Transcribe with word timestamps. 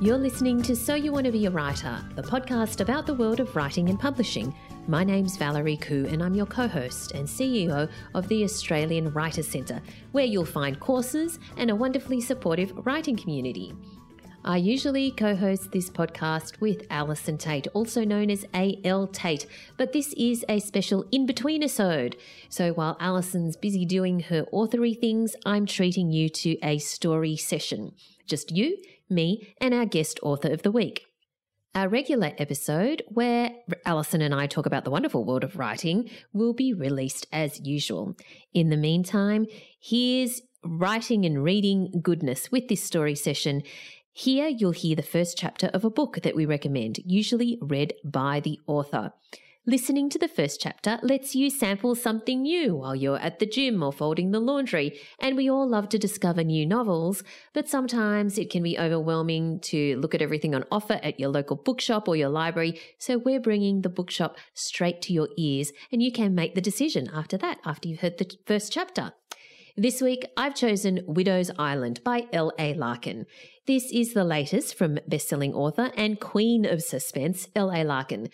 You're 0.00 0.16
listening 0.16 0.62
to 0.62 0.76
So 0.76 0.94
You 0.94 1.10
Want 1.10 1.26
to 1.26 1.32
Be 1.32 1.46
a 1.46 1.50
Writer, 1.50 1.98
the 2.14 2.22
podcast 2.22 2.80
about 2.80 3.04
the 3.04 3.14
world 3.14 3.40
of 3.40 3.56
writing 3.56 3.88
and 3.88 3.98
publishing. 3.98 4.54
My 4.86 5.02
name's 5.02 5.36
Valerie 5.36 5.76
Khoo, 5.76 6.06
and 6.12 6.22
I'm 6.22 6.34
your 6.34 6.46
co 6.46 6.68
host 6.68 7.10
and 7.16 7.26
CEO 7.26 7.90
of 8.14 8.28
the 8.28 8.44
Australian 8.44 9.12
Writers 9.12 9.48
Centre, 9.48 9.82
where 10.12 10.24
you'll 10.24 10.44
find 10.44 10.78
courses 10.78 11.40
and 11.56 11.68
a 11.68 11.74
wonderfully 11.74 12.20
supportive 12.20 12.72
writing 12.86 13.16
community. 13.16 13.74
I 14.44 14.58
usually 14.58 15.10
co 15.10 15.34
host 15.34 15.72
this 15.72 15.90
podcast 15.90 16.60
with 16.60 16.86
Alison 16.90 17.36
Tate, 17.36 17.66
also 17.74 18.04
known 18.04 18.30
as 18.30 18.46
A.L. 18.54 19.08
Tate, 19.08 19.46
but 19.76 19.92
this 19.92 20.12
is 20.12 20.44
a 20.48 20.60
special 20.60 21.06
in 21.10 21.26
between 21.26 21.64
episode. 21.64 22.16
So 22.48 22.72
while 22.72 22.96
Alison's 23.00 23.56
busy 23.56 23.84
doing 23.84 24.20
her 24.20 24.44
authory 24.52 24.96
things, 24.96 25.34
I'm 25.44 25.66
treating 25.66 26.12
you 26.12 26.28
to 26.28 26.56
a 26.62 26.78
story 26.78 27.36
session. 27.36 27.96
Just 28.28 28.54
you 28.54 28.76
me, 29.10 29.54
and 29.60 29.74
our 29.74 29.86
guest 29.86 30.18
author 30.22 30.50
of 30.50 30.62
the 30.62 30.72
week. 30.72 31.04
Our 31.74 31.88
regular 31.88 32.32
episode, 32.38 33.02
where 33.08 33.50
Alison 33.84 34.22
and 34.22 34.34
I 34.34 34.46
talk 34.46 34.66
about 34.66 34.84
the 34.84 34.90
wonderful 34.90 35.24
world 35.24 35.44
of 35.44 35.56
writing, 35.56 36.10
will 36.32 36.52
be 36.52 36.72
released 36.72 37.26
as 37.32 37.60
usual. 37.60 38.16
In 38.52 38.70
the 38.70 38.76
meantime, 38.76 39.46
here's 39.78 40.40
writing 40.64 41.24
and 41.24 41.44
reading 41.44 42.00
goodness 42.02 42.50
with 42.50 42.68
this 42.68 42.82
story 42.82 43.14
session. 43.14 43.62
Here, 44.12 44.48
you'll 44.48 44.72
hear 44.72 44.96
the 44.96 45.02
first 45.02 45.38
chapter 45.38 45.68
of 45.68 45.84
a 45.84 45.90
book 45.90 46.20
that 46.22 46.34
we 46.34 46.46
recommend, 46.46 46.98
usually 47.04 47.58
read 47.60 47.94
by 48.02 48.40
the 48.40 48.58
author. 48.66 49.12
Listening 49.68 50.08
to 50.08 50.18
the 50.18 50.28
first 50.28 50.62
chapter 50.62 50.98
lets 51.02 51.34
you 51.34 51.50
sample 51.50 51.94
something 51.94 52.40
new 52.40 52.74
while 52.74 52.96
you're 52.96 53.18
at 53.18 53.38
the 53.38 53.44
gym 53.44 53.82
or 53.82 53.92
folding 53.92 54.30
the 54.30 54.40
laundry, 54.40 54.98
and 55.18 55.36
we 55.36 55.50
all 55.50 55.68
love 55.68 55.90
to 55.90 55.98
discover 55.98 56.42
new 56.42 56.64
novels, 56.64 57.22
but 57.52 57.68
sometimes 57.68 58.38
it 58.38 58.48
can 58.48 58.62
be 58.62 58.78
overwhelming 58.78 59.60
to 59.60 59.98
look 59.98 60.14
at 60.14 60.22
everything 60.22 60.54
on 60.54 60.64
offer 60.72 60.98
at 61.02 61.20
your 61.20 61.28
local 61.28 61.54
bookshop 61.54 62.08
or 62.08 62.16
your 62.16 62.30
library, 62.30 62.80
so 62.96 63.18
we're 63.18 63.38
bringing 63.38 63.82
the 63.82 63.90
bookshop 63.90 64.38
straight 64.54 65.02
to 65.02 65.12
your 65.12 65.28
ears, 65.36 65.70
and 65.92 66.02
you 66.02 66.10
can 66.10 66.34
make 66.34 66.54
the 66.54 66.62
decision 66.62 67.10
after 67.12 67.36
that, 67.36 67.58
after 67.66 67.88
you've 67.88 68.00
heard 68.00 68.16
the 68.16 68.38
first 68.46 68.72
chapter. 68.72 69.12
This 69.76 70.00
week, 70.00 70.24
I've 70.36 70.56
chosen 70.56 71.04
Widow's 71.06 71.52
Island 71.56 72.02
by 72.02 72.26
L.A. 72.32 72.72
Larkin. 72.72 73.26
This 73.66 73.92
is 73.92 74.12
the 74.14 74.24
latest 74.24 74.74
from 74.74 74.98
bestselling 75.08 75.52
author 75.52 75.92
and 75.94 76.18
queen 76.18 76.64
of 76.64 76.82
suspense, 76.82 77.48
L.A. 77.54 77.84
Larkin. 77.84 78.30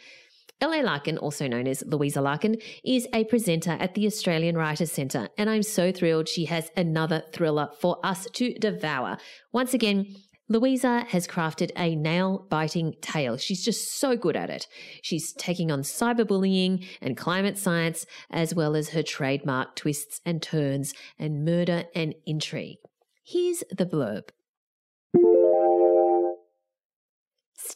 L.A. 0.61 0.83
Larkin, 0.83 1.19
also 1.19 1.47
known 1.47 1.67
as 1.67 1.83
Louisa 1.87 2.21
Larkin, 2.21 2.57
is 2.85 3.07
a 3.13 3.25
presenter 3.25 3.77
at 3.81 3.95
the 3.95 4.07
Australian 4.07 4.57
Writers 4.57 4.93
Centre, 4.93 5.29
and 5.37 5.51
I'm 5.51 5.63
so 5.63 5.93
thrilled 5.93 6.29
she 6.29 6.47
has 6.47 6.71
another 6.77 7.23
thriller 7.33 7.69
for 7.81 7.99
us 8.05 8.27
to 8.35 8.55
devour. 8.55 9.19
Once 9.53 9.75
again, 9.75 10.15
Louisa 10.49 11.07
has 11.09 11.27
crafted 11.27 11.71
a 11.77 11.97
nail 11.97 12.47
biting 12.51 12.95
tale. 13.01 13.39
She's 13.39 13.65
just 13.65 13.99
so 13.99 14.15
good 14.15 14.37
at 14.37 14.51
it. 14.51 14.67
She's 15.03 15.33
taking 15.33 15.71
on 15.71 15.81
cyberbullying 15.81 16.87
and 17.01 17.17
climate 17.17 17.57
science, 17.57 18.05
as 18.31 18.55
well 18.55 18.77
as 18.77 18.91
her 18.91 19.03
trademark 19.03 19.75
twists 19.75 20.21
and 20.27 20.43
turns 20.43 20.93
and 21.19 21.45
murder 21.45 21.85
and 21.95 22.15
intrigue. 22.27 22.77
Here's 23.25 23.65
the 23.71 23.87
blurb. 23.87 24.29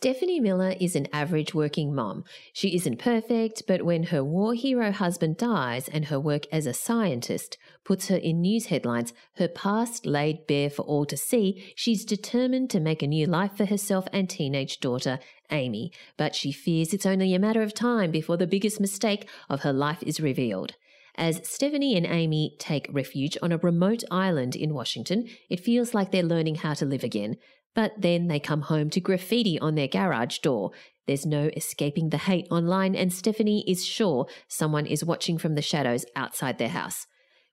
Stephanie 0.00 0.38
Miller 0.38 0.77
is 0.78 0.94
an 0.94 1.08
average 1.12 1.54
working 1.54 1.92
mom. 1.92 2.22
She 2.52 2.77
isn't 2.77 3.00
perfect, 3.00 3.64
but 3.66 3.82
when 3.82 4.05
her 4.05 4.22
war 4.22 4.55
hero 4.55 4.92
husband 4.92 5.38
dies 5.38 5.88
and 5.88 6.05
her 6.05 6.20
work 6.20 6.44
as 6.52 6.66
a 6.66 6.72
scientist 6.72 7.58
puts 7.84 8.06
her 8.06 8.14
in 8.14 8.40
news 8.40 8.66
headlines, 8.66 9.12
her 9.38 9.48
past 9.48 10.06
laid 10.06 10.46
bare 10.46 10.70
for 10.70 10.82
all 10.82 11.05
to 11.06 11.16
see, 11.16 11.72
she's 11.74 12.05
determined 12.05 12.70
to 12.70 12.78
make 12.78 13.02
a 13.02 13.08
new 13.08 13.27
life 13.27 13.56
for 13.56 13.64
herself 13.64 14.06
and 14.12 14.30
teenage 14.30 14.78
daughter, 14.78 15.18
Amy. 15.50 15.90
But 16.16 16.36
she 16.36 16.52
fears 16.52 16.94
it's 16.94 17.05
only 17.05 17.34
a 17.34 17.40
matter 17.40 17.62
of 17.62 17.74
time 17.74 18.12
before 18.12 18.36
the 18.36 18.46
biggest 18.46 18.80
mistake 18.80 19.28
of 19.50 19.62
her 19.62 19.73
life 19.73 20.05
is 20.05 20.20
revealed. 20.20 20.77
As 21.17 21.40
Stephanie 21.42 21.96
and 21.96 22.06
Amy 22.06 22.55
take 22.61 22.86
refuge 22.92 23.36
on 23.42 23.50
a 23.50 23.58
remote 23.58 24.05
island 24.12 24.55
in 24.55 24.74
Washington, 24.74 25.28
it 25.50 25.58
feels 25.58 25.92
like 25.92 26.12
they're 26.12 26.23
learning 26.23 26.55
how 26.55 26.74
to 26.74 26.86
live 26.86 27.02
again. 27.02 27.34
But 27.74 27.92
then 27.98 28.29
they 28.29 28.40
come 28.40 28.62
home 28.62 28.90
to 28.90 29.01
graffiti 29.01 29.58
on 29.58 29.74
their 29.74 29.89
garage 29.89 30.39
door. 30.39 30.73
There's 31.06 31.27
no 31.27 31.51
escaping 31.56 32.11
the 32.11 32.18
hate 32.18 32.46
online, 32.51 32.95
and 32.95 33.12
Stephanie 33.12 33.64
is 33.67 33.84
sure 33.84 34.27
someone 34.48 34.86
is 34.86 35.05
watching 35.05 35.39
from 35.39 35.55
the 35.55 35.62
shadows 35.62 36.05
outside 36.17 36.58
their 36.58 36.68
house. 36.68 37.06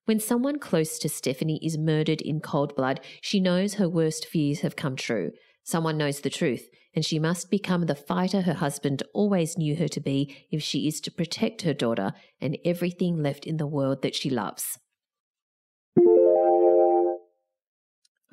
When 0.05 0.19
someone 0.19 0.59
close 0.59 0.99
to 0.99 1.09
Stephanie 1.09 1.59
is 1.63 1.77
murdered 1.77 2.21
in 2.21 2.39
cold 2.39 2.75
blood, 2.75 2.99
she 3.21 3.39
knows 3.39 3.75
her 3.75 3.89
worst 3.89 4.25
fears 4.27 4.59
have 4.59 4.75
come 4.75 4.95
true. 4.95 5.31
Someone 5.63 5.97
knows 5.97 6.19
the 6.19 6.29
truth, 6.29 6.69
and 6.93 7.03
she 7.03 7.17
must 7.17 7.49
become 7.49 7.87
the 7.87 7.95
fighter 7.95 8.41
her 8.41 8.53
husband 8.53 9.01
always 9.13 9.57
knew 9.57 9.75
her 9.77 9.87
to 9.87 9.99
be 9.99 10.45
if 10.51 10.61
she 10.61 10.87
is 10.87 11.01
to 11.01 11.11
protect 11.11 11.63
her 11.63 11.73
daughter 11.73 12.13
and 12.39 12.57
everything 12.63 13.21
left 13.21 13.47
in 13.47 13.57
the 13.57 13.65
world 13.65 14.03
that 14.03 14.13
she 14.13 14.29
loves. 14.29 14.77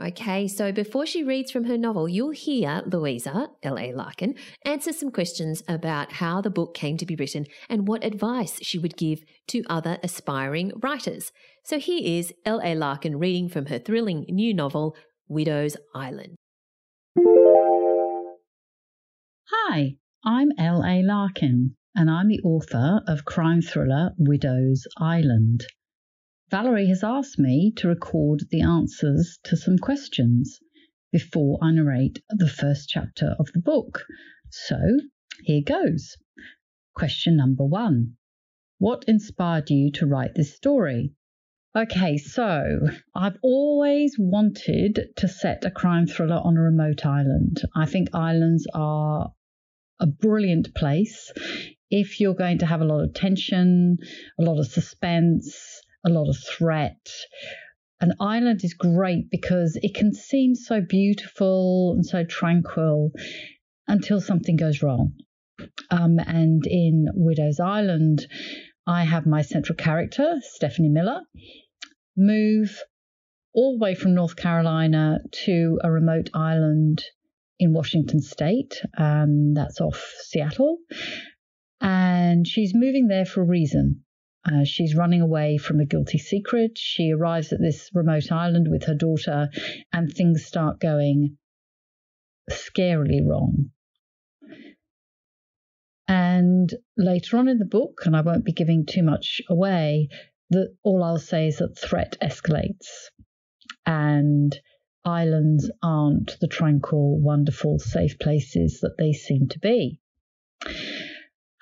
Okay, 0.02 0.48
so 0.48 0.72
before 0.72 1.06
she 1.06 1.22
reads 1.22 1.52
from 1.52 1.64
her 1.64 1.78
novel, 1.78 2.08
you'll 2.08 2.30
hear 2.30 2.82
Louisa, 2.86 3.50
L.A. 3.62 3.92
Larkin, 3.92 4.34
answer 4.64 4.92
some 4.92 5.12
questions 5.12 5.62
about 5.68 6.14
how 6.14 6.40
the 6.40 6.50
book 6.50 6.74
came 6.74 6.96
to 6.96 7.06
be 7.06 7.14
written 7.14 7.46
and 7.68 7.86
what 7.86 8.02
advice 8.02 8.58
she 8.62 8.80
would 8.80 8.96
give 8.96 9.20
to 9.46 9.62
other 9.68 9.98
aspiring 10.02 10.72
writers. 10.82 11.30
So 11.64 11.78
here 11.78 12.00
is 12.02 12.34
L.A. 12.44 12.74
Larkin 12.74 13.16
reading 13.16 13.48
from 13.48 13.66
her 13.66 13.78
thrilling 13.78 14.24
new 14.28 14.52
novel, 14.52 14.96
Widow's 15.28 15.76
Island. 15.94 16.34
Hi, 19.52 19.98
I'm 20.24 20.48
L.A. 20.58 21.02
Larkin, 21.04 21.76
and 21.94 22.10
I'm 22.10 22.26
the 22.26 22.40
author 22.40 23.02
of 23.06 23.24
crime 23.24 23.62
thriller 23.62 24.10
Widow's 24.18 24.84
Island. 24.98 25.64
Valerie 26.52 26.88
has 26.88 27.02
asked 27.02 27.38
me 27.38 27.72
to 27.76 27.88
record 27.88 28.42
the 28.50 28.60
answers 28.60 29.38
to 29.42 29.56
some 29.56 29.78
questions 29.78 30.60
before 31.10 31.58
I 31.62 31.72
narrate 31.72 32.22
the 32.28 32.46
first 32.46 32.90
chapter 32.90 33.34
of 33.38 33.50
the 33.54 33.58
book. 33.58 34.04
So 34.50 34.76
here 35.44 35.62
goes. 35.64 36.18
Question 36.94 37.38
number 37.38 37.64
one 37.64 38.18
What 38.76 39.06
inspired 39.08 39.70
you 39.70 39.92
to 39.92 40.06
write 40.06 40.34
this 40.34 40.54
story? 40.54 41.14
Okay, 41.74 42.18
so 42.18 42.80
I've 43.14 43.38
always 43.42 44.16
wanted 44.18 45.08
to 45.16 45.28
set 45.28 45.64
a 45.64 45.70
crime 45.70 46.06
thriller 46.06 46.36
on 46.36 46.58
a 46.58 46.60
remote 46.60 47.06
island. 47.06 47.62
I 47.74 47.86
think 47.86 48.14
islands 48.14 48.66
are 48.74 49.32
a 49.98 50.06
brilliant 50.06 50.74
place 50.74 51.32
if 51.90 52.20
you're 52.20 52.34
going 52.34 52.58
to 52.58 52.66
have 52.66 52.82
a 52.82 52.84
lot 52.84 53.04
of 53.04 53.14
tension, 53.14 53.96
a 54.38 54.42
lot 54.42 54.58
of 54.58 54.66
suspense, 54.66 55.80
a 56.04 56.10
lot 56.10 56.28
of 56.28 56.36
threat. 56.36 57.08
An 58.00 58.14
island 58.20 58.64
is 58.64 58.74
great 58.74 59.30
because 59.30 59.78
it 59.82 59.94
can 59.94 60.12
seem 60.12 60.54
so 60.54 60.80
beautiful 60.80 61.92
and 61.92 62.04
so 62.04 62.24
tranquil 62.24 63.12
until 63.86 64.20
something 64.20 64.56
goes 64.56 64.82
wrong. 64.82 65.12
Um, 65.90 66.18
and 66.18 66.66
in 66.66 67.06
Widow's 67.14 67.60
Island, 67.60 68.26
I 68.86 69.04
have 69.04 69.26
my 69.26 69.42
central 69.42 69.76
character, 69.76 70.40
Stephanie 70.42 70.88
Miller, 70.88 71.20
move 72.16 72.82
all 73.54 73.78
the 73.78 73.82
way 73.84 73.94
from 73.94 74.14
North 74.14 74.34
Carolina 74.34 75.18
to 75.44 75.78
a 75.84 75.90
remote 75.90 76.30
island 76.34 77.04
in 77.58 77.72
Washington 77.72 78.20
state. 78.20 78.82
Um, 78.98 79.54
that's 79.54 79.80
off 79.80 80.12
Seattle. 80.22 80.78
And 81.80 82.46
she's 82.46 82.74
moving 82.74 83.08
there 83.08 83.26
for 83.26 83.42
a 83.42 83.46
reason. 83.46 84.04
Uh, 84.44 84.64
she's 84.64 84.96
running 84.96 85.20
away 85.20 85.56
from 85.56 85.78
a 85.78 85.86
guilty 85.86 86.18
secret. 86.18 86.76
She 86.76 87.12
arrives 87.12 87.52
at 87.52 87.60
this 87.60 87.90
remote 87.94 88.32
island 88.32 88.68
with 88.68 88.84
her 88.84 88.94
daughter, 88.94 89.48
and 89.92 90.12
things 90.12 90.44
start 90.44 90.80
going 90.80 91.38
scarily 92.50 93.24
wrong. 93.24 93.70
And 96.08 96.74
later 96.96 97.38
on 97.38 97.48
in 97.48 97.58
the 97.58 97.64
book, 97.64 98.02
and 98.04 98.16
I 98.16 98.20
won't 98.20 98.44
be 98.44 98.52
giving 98.52 98.84
too 98.84 99.02
much 99.02 99.40
away, 99.48 100.08
all 100.82 101.02
I'll 101.02 101.18
say 101.18 101.46
is 101.46 101.58
that 101.58 101.78
threat 101.78 102.16
escalates, 102.20 103.10
and 103.86 104.58
islands 105.04 105.70
aren't 105.82 106.38
the 106.40 106.48
tranquil, 106.48 107.18
wonderful, 107.20 107.78
safe 107.78 108.18
places 108.18 108.80
that 108.80 108.96
they 108.98 109.12
seem 109.12 109.48
to 109.48 109.58
be. 109.60 110.00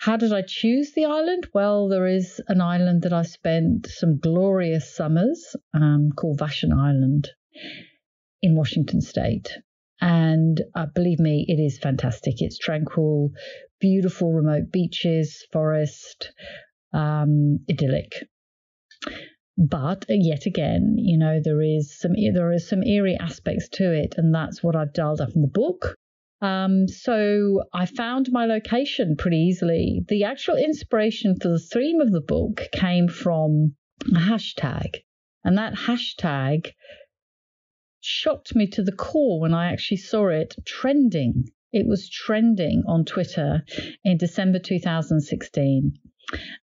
How 0.01 0.17
did 0.17 0.33
I 0.33 0.41
choose 0.41 0.93
the 0.93 1.05
island? 1.05 1.49
Well, 1.53 1.89
there 1.89 2.07
is 2.07 2.41
an 2.49 2.63
island 2.63 3.03
that 3.03 3.13
I 3.13 3.21
spent 3.21 3.87
some 3.87 4.17
glorious 4.19 4.97
summers 4.97 5.55
um, 5.75 6.13
called 6.17 6.39
Vashon 6.39 6.73
Island 6.73 7.29
in 8.41 8.57
Washington 8.57 9.03
state. 9.03 9.59
And 10.01 10.63
uh, 10.75 10.87
believe 10.87 11.19
me, 11.19 11.45
it 11.47 11.61
is 11.61 11.79
fantastic. 11.79 12.41
It's 12.41 12.57
tranquil, 12.57 13.33
beautiful 13.79 14.33
remote 14.33 14.73
beaches, 14.73 15.47
forest, 15.53 16.33
um, 16.95 17.59
idyllic. 17.71 18.27
But 19.59 20.07
yet 20.09 20.47
again, 20.47 20.95
you 20.97 21.19
know, 21.19 21.43
there 21.45 21.61
is 21.61 21.99
some 21.99 22.13
there 22.15 22.51
are 22.51 22.59
some 22.59 22.83
eerie 22.85 23.19
aspects 23.21 23.69
to 23.75 23.93
it, 23.93 24.15
and 24.17 24.35
that's 24.35 24.63
what 24.63 24.77
I've 24.77 24.95
dialed 24.95 25.21
up 25.21 25.35
in 25.35 25.43
the 25.43 25.49
book. 25.49 25.99
Um, 26.43 26.89
so 26.89 27.65
I 27.73 27.87
found 27.87 28.33
my 28.33 28.47
location 28.47 29.17
pretty 29.17 29.37
easily. 29.37 30.03
The 30.09 30.25
actual 30.25 30.57
inspiration 30.57 31.37
for 31.41 31.49
the 31.49 31.59
theme 31.59 32.01
of 32.01 32.13
the 32.13 32.23
book 32.23 32.67
came 32.73 33.09
from 33.09 33.75
a 34.15 34.19
hashtag, 34.19 35.03
and 35.45 35.59
that 35.59 35.75
hashtag 35.75 36.73
shocked 38.01 38.57
me 38.57 38.67
to 38.69 38.83
the 38.83 38.93
core 38.93 39.41
when 39.41 39.53
I 39.53 39.73
actually 39.73 39.99
saw 39.99 40.29
it 40.29 40.55
trending. 40.65 41.45
It 41.73 41.87
was 41.87 42.09
trending 42.09 42.83
on 42.87 43.05
Twitter 43.05 43.63
in 44.05 44.17
December 44.17 44.59
2016 44.59 45.93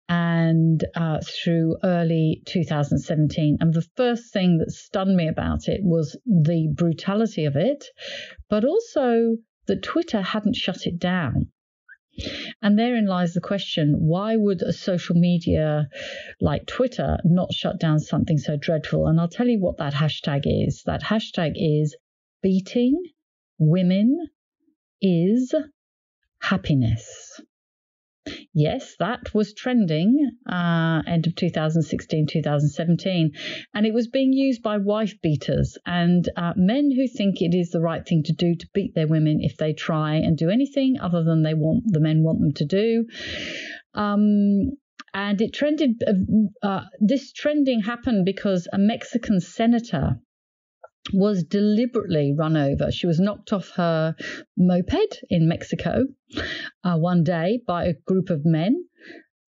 and 0.08 0.84
uh, 0.96 1.20
through 1.24 1.76
early 1.84 2.42
2017. 2.46 3.58
And 3.60 3.72
the 3.72 3.86
first 3.96 4.32
thing 4.32 4.58
that 4.58 4.72
stunned 4.72 5.14
me 5.14 5.28
about 5.28 5.68
it 5.68 5.80
was 5.84 6.18
the 6.26 6.68
brutality 6.74 7.44
of 7.44 7.54
it, 7.54 7.84
but 8.48 8.64
also 8.64 9.36
that 9.70 9.84
Twitter 9.84 10.20
hadn't 10.20 10.56
shut 10.56 10.84
it 10.84 10.98
down. 10.98 11.46
And 12.60 12.76
therein 12.76 13.06
lies 13.06 13.34
the 13.34 13.40
question 13.40 13.94
why 14.00 14.34
would 14.34 14.62
a 14.62 14.72
social 14.72 15.14
media 15.14 15.88
like 16.40 16.66
Twitter 16.66 17.18
not 17.24 17.52
shut 17.52 17.78
down 17.78 18.00
something 18.00 18.36
so 18.36 18.56
dreadful? 18.56 19.06
And 19.06 19.20
I'll 19.20 19.28
tell 19.28 19.46
you 19.46 19.60
what 19.60 19.78
that 19.78 19.94
hashtag 19.94 20.42
is. 20.44 20.82
That 20.86 21.02
hashtag 21.02 21.52
is 21.54 21.96
beating 22.42 23.00
women 23.60 24.26
is 25.00 25.54
happiness. 26.40 27.40
Yes, 28.52 28.96
that 28.98 29.32
was 29.32 29.54
trending 29.54 30.30
uh, 30.50 31.02
end 31.06 31.26
of 31.26 31.34
2016, 31.36 32.26
2017, 32.26 33.32
and 33.74 33.86
it 33.86 33.94
was 33.94 34.08
being 34.08 34.32
used 34.32 34.62
by 34.62 34.76
wife 34.76 35.14
beaters 35.22 35.78
and 35.86 36.28
uh, 36.36 36.52
men 36.56 36.90
who 36.90 37.06
think 37.06 37.40
it 37.40 37.54
is 37.54 37.70
the 37.70 37.80
right 37.80 38.06
thing 38.06 38.22
to 38.24 38.32
do 38.32 38.54
to 38.56 38.68
beat 38.74 38.94
their 38.94 39.06
women 39.06 39.38
if 39.40 39.56
they 39.56 39.72
try 39.72 40.16
and 40.16 40.36
do 40.36 40.50
anything 40.50 40.98
other 41.00 41.22
than 41.22 41.42
they 41.42 41.54
want 41.54 41.84
the 41.86 42.00
men 42.00 42.22
want 42.22 42.40
them 42.40 42.52
to 42.52 42.64
do. 42.64 43.06
Um, 43.94 44.72
and 45.14 45.40
it 45.40 45.52
trended. 45.52 46.02
Uh, 46.62 46.82
this 47.00 47.32
trending 47.32 47.80
happened 47.80 48.24
because 48.24 48.68
a 48.72 48.78
Mexican 48.78 49.40
senator 49.40 50.20
was 51.12 51.42
deliberately 51.44 52.34
run 52.36 52.56
over. 52.56 52.90
She 52.90 53.06
was 53.06 53.20
knocked 53.20 53.52
off 53.52 53.70
her 53.76 54.14
moped 54.56 55.24
in 55.28 55.48
Mexico 55.48 56.04
uh, 56.84 56.96
one 56.96 57.24
day 57.24 57.60
by 57.66 57.84
a 57.84 57.94
group 58.06 58.30
of 58.30 58.44
men 58.44 58.84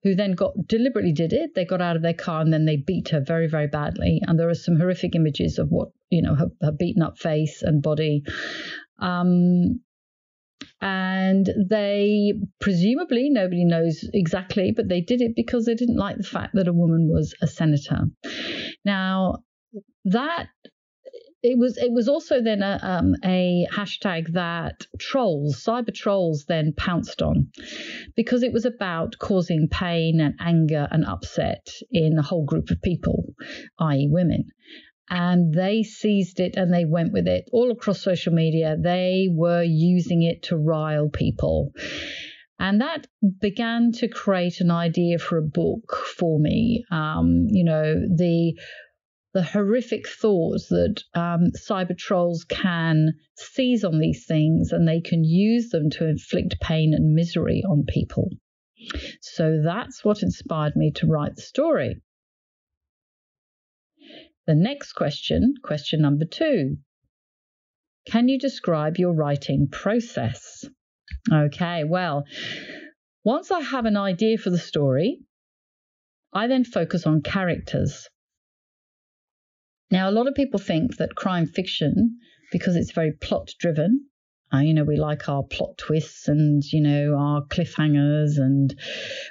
who 0.03 0.15
then 0.15 0.33
got 0.33 0.53
deliberately 0.67 1.13
did 1.13 1.33
it. 1.33 1.55
They 1.55 1.65
got 1.65 1.81
out 1.81 1.97
of 1.97 2.03
their 2.03 2.15
car 2.15 2.41
and 2.41 2.53
then 2.53 2.65
they 2.65 2.77
beat 2.77 3.09
her 3.11 3.21
very, 3.21 3.49
very 3.49 3.67
badly. 3.67 4.21
And 4.27 4.39
there 4.39 4.49
are 4.49 4.55
some 4.55 4.77
horrific 4.77 5.15
images 5.15 5.59
of 5.59 5.69
what, 5.69 5.89
you 6.11 6.23
know, 6.23 6.35
her, 6.35 6.47
her 6.63 6.73
beaten 6.73 7.03
up 7.03 7.19
face 7.19 7.63
and 7.63 7.83
body. 7.83 8.23
Um, 8.99 9.81
and 10.81 11.49
they 11.69 12.35
presumably 12.61 13.31
nobody 13.31 13.65
knows 13.65 14.05
exactly 14.13 14.73
but 14.75 14.89
they 14.89 15.01
did 15.01 15.21
it 15.23 15.33
because 15.35 15.65
they 15.65 15.75
didn't 15.75 15.97
like 15.97 16.17
the 16.17 16.23
fact 16.23 16.55
that 16.55 16.69
a 16.69 16.73
woman 16.73 17.09
was 17.11 17.35
a 17.41 17.47
senator 17.47 18.03
now 18.85 19.39
that 20.05 20.49
it 21.47 21.59
was 21.59 21.77
it 21.79 21.93
was 21.93 22.09
also 22.09 22.43
then 22.43 22.63
a, 22.63 22.79
um, 22.83 23.15
a 23.25 23.67
hashtag 23.73 24.33
that 24.33 24.87
trolls, 24.99 25.63
cyber 25.65 25.95
trolls, 25.95 26.45
then 26.47 26.73
pounced 26.77 27.23
on 27.23 27.49
because 28.17 28.43
it 28.43 28.53
was 28.53 28.65
about 28.65 29.17
causing 29.19 29.69
pain 29.69 30.21
and 30.21 30.35
anger 30.41 30.89
and 30.91 31.05
upset 31.05 31.69
in 31.91 32.19
a 32.19 32.23
whole 32.23 32.45
group 32.45 32.71
of 32.71 32.83
people, 32.83 33.35
i.e., 33.79 34.09
women. 34.11 34.45
And 35.09 35.55
they 35.55 35.85
seized 35.85 36.41
it 36.41 36.57
and 36.57 36.75
they 36.75 36.85
went 36.85 37.13
with 37.13 37.29
it 37.29 37.49
all 37.53 37.71
across 37.71 38.03
social 38.03 38.33
media. 38.33 38.77
They 38.77 39.29
were 39.31 39.63
using 39.63 40.23
it 40.23 40.43
to 40.45 40.57
rile 40.57 41.09
people. 41.09 41.71
And 42.59 42.81
that 42.81 43.07
began 43.41 43.93
to 43.93 44.09
create 44.09 44.61
an 44.61 44.71
idea 44.71 45.19
for 45.19 45.39
a 45.39 45.43
book 45.43 45.95
for 46.17 46.41
me. 46.41 46.85
Um, 46.91 47.47
you 47.51 47.65
know, 47.65 47.95
the 47.95 48.55
the 49.37 49.43
horrific 49.43 50.09
thoughts 50.09 50.69
that 50.69 51.05
um, 51.13 51.51
cyber 51.55 51.95
trolls 51.95 52.45
can 52.45 53.13
seize 53.35 53.85
on 53.85 53.99
these 53.99 54.25
things 54.25 54.73
and 54.73 54.89
they 54.89 55.03
can 55.03 55.25
use 55.25 55.69
them 55.69 55.91
to 55.91 56.09
inflict 56.09 56.59
pain 56.59 56.95
and 56.95 57.15
misery 57.15 57.63
on 57.69 57.85
people. 57.87 58.31
So 59.21 59.61
that's 59.63 60.03
what 60.03 60.23
inspired 60.23 60.75
me 60.75 60.91
to 60.93 61.07
write 61.07 61.37
the 61.37 61.43
story. 61.43 62.01
The 64.47 64.55
next 64.55 64.95
question, 64.95 65.53
question 65.63 66.01
number 66.01 66.25
two 66.25 66.79
Can 68.07 68.29
you 68.29 68.39
describe 68.39 68.97
your 68.97 69.13
writing 69.13 69.69
process? 69.71 70.65
Okay, 71.31 71.85
well, 71.85 72.25
once 73.23 73.51
I 73.51 73.61
have 73.61 73.85
an 73.85 73.99
idea 73.99 74.39
for 74.39 74.49
the 74.49 74.57
story, 74.57 75.21
I 76.33 76.47
then 76.47 76.65
focus 76.65 77.07
on 77.07 77.21
characters. 77.21 78.09
Now, 79.91 80.09
a 80.09 80.13
lot 80.13 80.27
of 80.27 80.35
people 80.35 80.59
think 80.59 80.97
that 80.97 81.15
crime 81.15 81.47
fiction, 81.47 82.19
because 82.53 82.77
it's 82.77 82.93
very 82.93 83.13
plot 83.13 83.53
driven, 83.59 84.07
uh, 84.53 84.59
you 84.59 84.75
know, 84.75 84.85
we 84.85 84.97
like 84.97 85.29
our 85.29 85.43
plot 85.43 85.77
twists 85.77 86.29
and, 86.29 86.63
you 86.73 86.81
know, 86.81 87.17
our 87.19 87.43
cliffhangers 87.47 88.39
and 88.39 88.75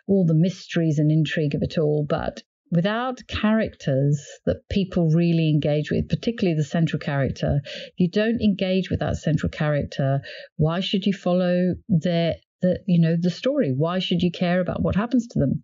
all 0.08 0.26
the 0.26 0.34
mysteries 0.34 1.00
and 1.00 1.12
intrigue 1.12 1.56
of 1.56 1.62
it 1.62 1.78
all. 1.78 2.06
But 2.08 2.44
without 2.72 3.26
characters 3.28 4.26
that 4.46 4.68
people 4.70 5.10
really 5.10 5.50
engage 5.50 5.90
with, 5.92 6.10
particularly 6.10 6.58
the 6.58 6.66
central 6.66 7.00
character, 7.00 7.62
if 7.66 7.94
you 7.98 8.10
don't 8.10 8.42
engage 8.42 8.90
with 8.90 9.00
that 9.00 9.16
central 9.18 9.50
character, 9.50 10.22
why 10.58 10.82
should 10.82 11.06
you 11.06 11.14
follow 11.14 11.76
their, 11.88 12.36
the, 12.62 12.80
you 12.86 13.00
know, 13.00 13.16
the 13.18 13.30
story? 13.30 13.72
Why 13.72 14.00
should 14.00 14.22
you 14.22 14.32
care 14.32 14.60
about 14.60 14.82
what 14.82 14.96
happens 14.96 15.28
to 15.28 15.40
them? 15.40 15.64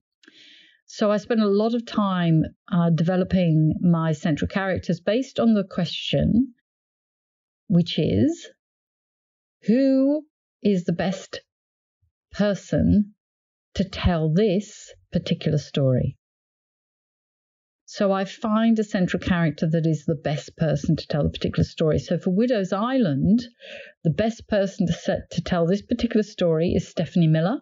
So 0.94 1.10
I 1.10 1.16
spent 1.18 1.40
a 1.40 1.48
lot 1.48 1.74
of 1.74 1.86
time 1.86 2.44
uh, 2.70 2.90
developing 2.90 3.76
my 3.80 4.12
central 4.12 4.50
characters 4.50 5.00
based 5.00 5.40
on 5.40 5.54
the 5.54 5.64
question, 5.64 6.54
which 7.68 7.98
is 7.98 8.50
who 9.62 10.28
is 10.62 10.84
the 10.84 10.92
best 10.92 11.44
person 12.34 13.16
to 13.76 13.86
tell 13.86 14.34
this 14.34 14.94
particular 15.14 15.60
story? 15.60 16.18
So 17.86 18.12
I 18.12 18.26
find 18.26 18.78
a 18.78 18.84
central 18.84 19.22
character 19.22 19.70
that 19.70 19.86
is 19.86 20.04
the 20.04 20.16
best 20.16 20.58
person 20.58 20.98
to 20.98 21.08
tell 21.08 21.24
the 21.24 21.30
particular 21.30 21.64
story. 21.64 22.00
So 22.00 22.18
for 22.18 22.32
Widow's 22.32 22.74
Island, 22.74 23.48
the 24.04 24.10
best 24.10 24.46
person 24.50 24.88
to 24.88 24.94
set 24.94 25.32
to 25.32 25.42
tell 25.42 25.66
this 25.66 25.84
particular 25.84 26.24
story 26.24 26.74
is 26.74 26.86
Stephanie 26.86 27.28
Miller. 27.28 27.62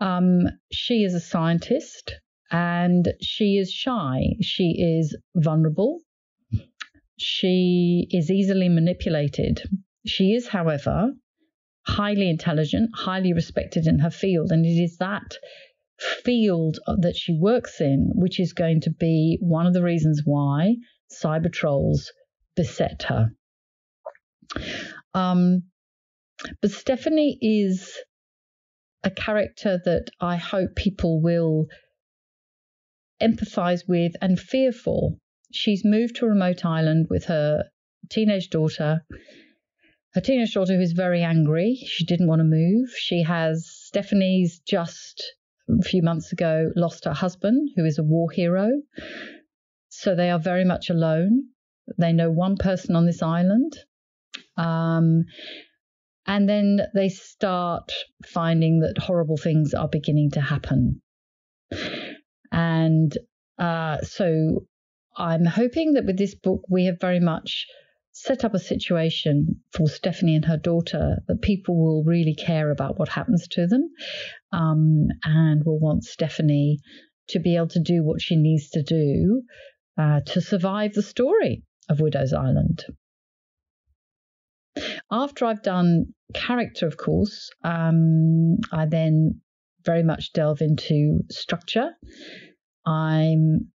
Um, 0.00 0.48
she 0.72 1.04
is 1.04 1.14
a 1.14 1.20
scientist 1.20 2.14
and 2.50 3.12
she 3.20 3.58
is 3.58 3.72
shy. 3.72 4.36
She 4.40 4.76
is 4.78 5.16
vulnerable. 5.34 6.00
She 7.18 8.06
is 8.10 8.30
easily 8.30 8.68
manipulated. 8.68 9.62
She 10.06 10.34
is, 10.34 10.48
however, 10.48 11.12
highly 11.86 12.28
intelligent, 12.28 12.90
highly 12.94 13.32
respected 13.32 13.86
in 13.86 13.98
her 13.98 14.10
field. 14.10 14.52
And 14.52 14.64
it 14.64 14.80
is 14.80 14.98
that 14.98 15.36
field 16.24 16.78
that 17.00 17.16
she 17.16 17.36
works 17.36 17.80
in 17.80 18.12
which 18.14 18.38
is 18.38 18.52
going 18.52 18.80
to 18.82 18.90
be 18.90 19.38
one 19.40 19.66
of 19.66 19.74
the 19.74 19.82
reasons 19.82 20.22
why 20.24 20.76
cyber 21.10 21.52
trolls 21.52 22.12
beset 22.54 23.02
her. 23.04 23.32
Um, 25.12 25.64
but 26.62 26.70
Stephanie 26.70 27.36
is 27.42 27.92
a 29.04 29.10
character 29.10 29.80
that 29.84 30.08
I 30.20 30.36
hope 30.36 30.74
people 30.74 31.20
will 31.20 31.66
empathize 33.22 33.88
with 33.88 34.12
and 34.20 34.38
fear 34.38 34.72
for. 34.72 35.16
She's 35.52 35.84
moved 35.84 36.16
to 36.16 36.26
a 36.26 36.28
remote 36.28 36.64
island 36.64 37.06
with 37.08 37.24
her 37.26 37.64
teenage 38.10 38.50
daughter. 38.50 39.04
Her 40.14 40.20
teenage 40.20 40.54
daughter, 40.54 40.74
who 40.74 40.80
is 40.80 40.92
very 40.92 41.22
angry, 41.22 41.76
she 41.86 42.04
didn't 42.04 42.28
want 42.28 42.40
to 42.40 42.44
move. 42.44 42.90
She 42.90 43.22
has 43.22 43.68
Stephanie's 43.68 44.60
just 44.60 45.22
a 45.68 45.82
few 45.82 46.02
months 46.02 46.32
ago 46.32 46.70
lost 46.76 47.04
her 47.04 47.12
husband, 47.12 47.70
who 47.76 47.84
is 47.84 47.98
a 47.98 48.02
war 48.02 48.30
hero. 48.30 48.70
So 49.88 50.14
they 50.14 50.30
are 50.30 50.38
very 50.38 50.64
much 50.64 50.90
alone. 50.90 51.44
They 51.98 52.12
know 52.12 52.30
one 52.30 52.56
person 52.56 52.96
on 52.96 53.06
this 53.06 53.22
island. 53.22 53.76
Um, 54.56 55.24
and 56.28 56.46
then 56.46 56.82
they 56.94 57.08
start 57.08 57.90
finding 58.24 58.80
that 58.80 58.98
horrible 58.98 59.38
things 59.38 59.72
are 59.72 59.88
beginning 59.88 60.30
to 60.32 60.40
happen. 60.42 61.00
And 62.52 63.16
uh, 63.58 64.02
so 64.02 64.66
I'm 65.16 65.46
hoping 65.46 65.94
that 65.94 66.04
with 66.04 66.18
this 66.18 66.34
book, 66.34 66.60
we 66.68 66.84
have 66.84 67.00
very 67.00 67.18
much 67.18 67.66
set 68.12 68.44
up 68.44 68.52
a 68.52 68.58
situation 68.58 69.62
for 69.72 69.88
Stephanie 69.88 70.34
and 70.34 70.44
her 70.44 70.58
daughter 70.58 71.16
that 71.28 71.40
people 71.40 71.76
will 71.76 72.04
really 72.04 72.34
care 72.34 72.70
about 72.70 72.98
what 72.98 73.08
happens 73.08 73.48
to 73.48 73.66
them 73.66 73.88
um, 74.52 75.08
and 75.24 75.64
will 75.64 75.78
want 75.78 76.04
Stephanie 76.04 76.78
to 77.28 77.38
be 77.38 77.56
able 77.56 77.68
to 77.68 77.80
do 77.80 78.04
what 78.04 78.20
she 78.20 78.36
needs 78.36 78.68
to 78.70 78.82
do 78.82 79.42
uh, 79.96 80.20
to 80.26 80.42
survive 80.42 80.92
the 80.92 81.02
story 81.02 81.62
of 81.88 82.00
Widow's 82.00 82.34
Island. 82.34 82.84
After 85.10 85.46
I've 85.46 85.62
done 85.62 86.14
character, 86.34 86.86
of 86.86 86.96
course, 86.96 87.50
um, 87.64 88.56
I 88.72 88.86
then 88.86 89.40
very 89.84 90.02
much 90.02 90.32
delve 90.32 90.60
into 90.60 91.20
structure. 91.30 91.90
I'm 92.86 93.70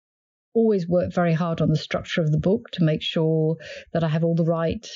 always 0.54 0.88
work 0.88 1.12
very 1.14 1.32
hard 1.32 1.60
on 1.60 1.68
the 1.68 1.76
structure 1.76 2.20
of 2.20 2.32
the 2.32 2.38
book 2.38 2.70
to 2.72 2.84
make 2.84 3.02
sure 3.02 3.56
that 3.92 4.02
I 4.02 4.08
have 4.08 4.24
all 4.24 4.34
the 4.34 4.44
right 4.44 4.86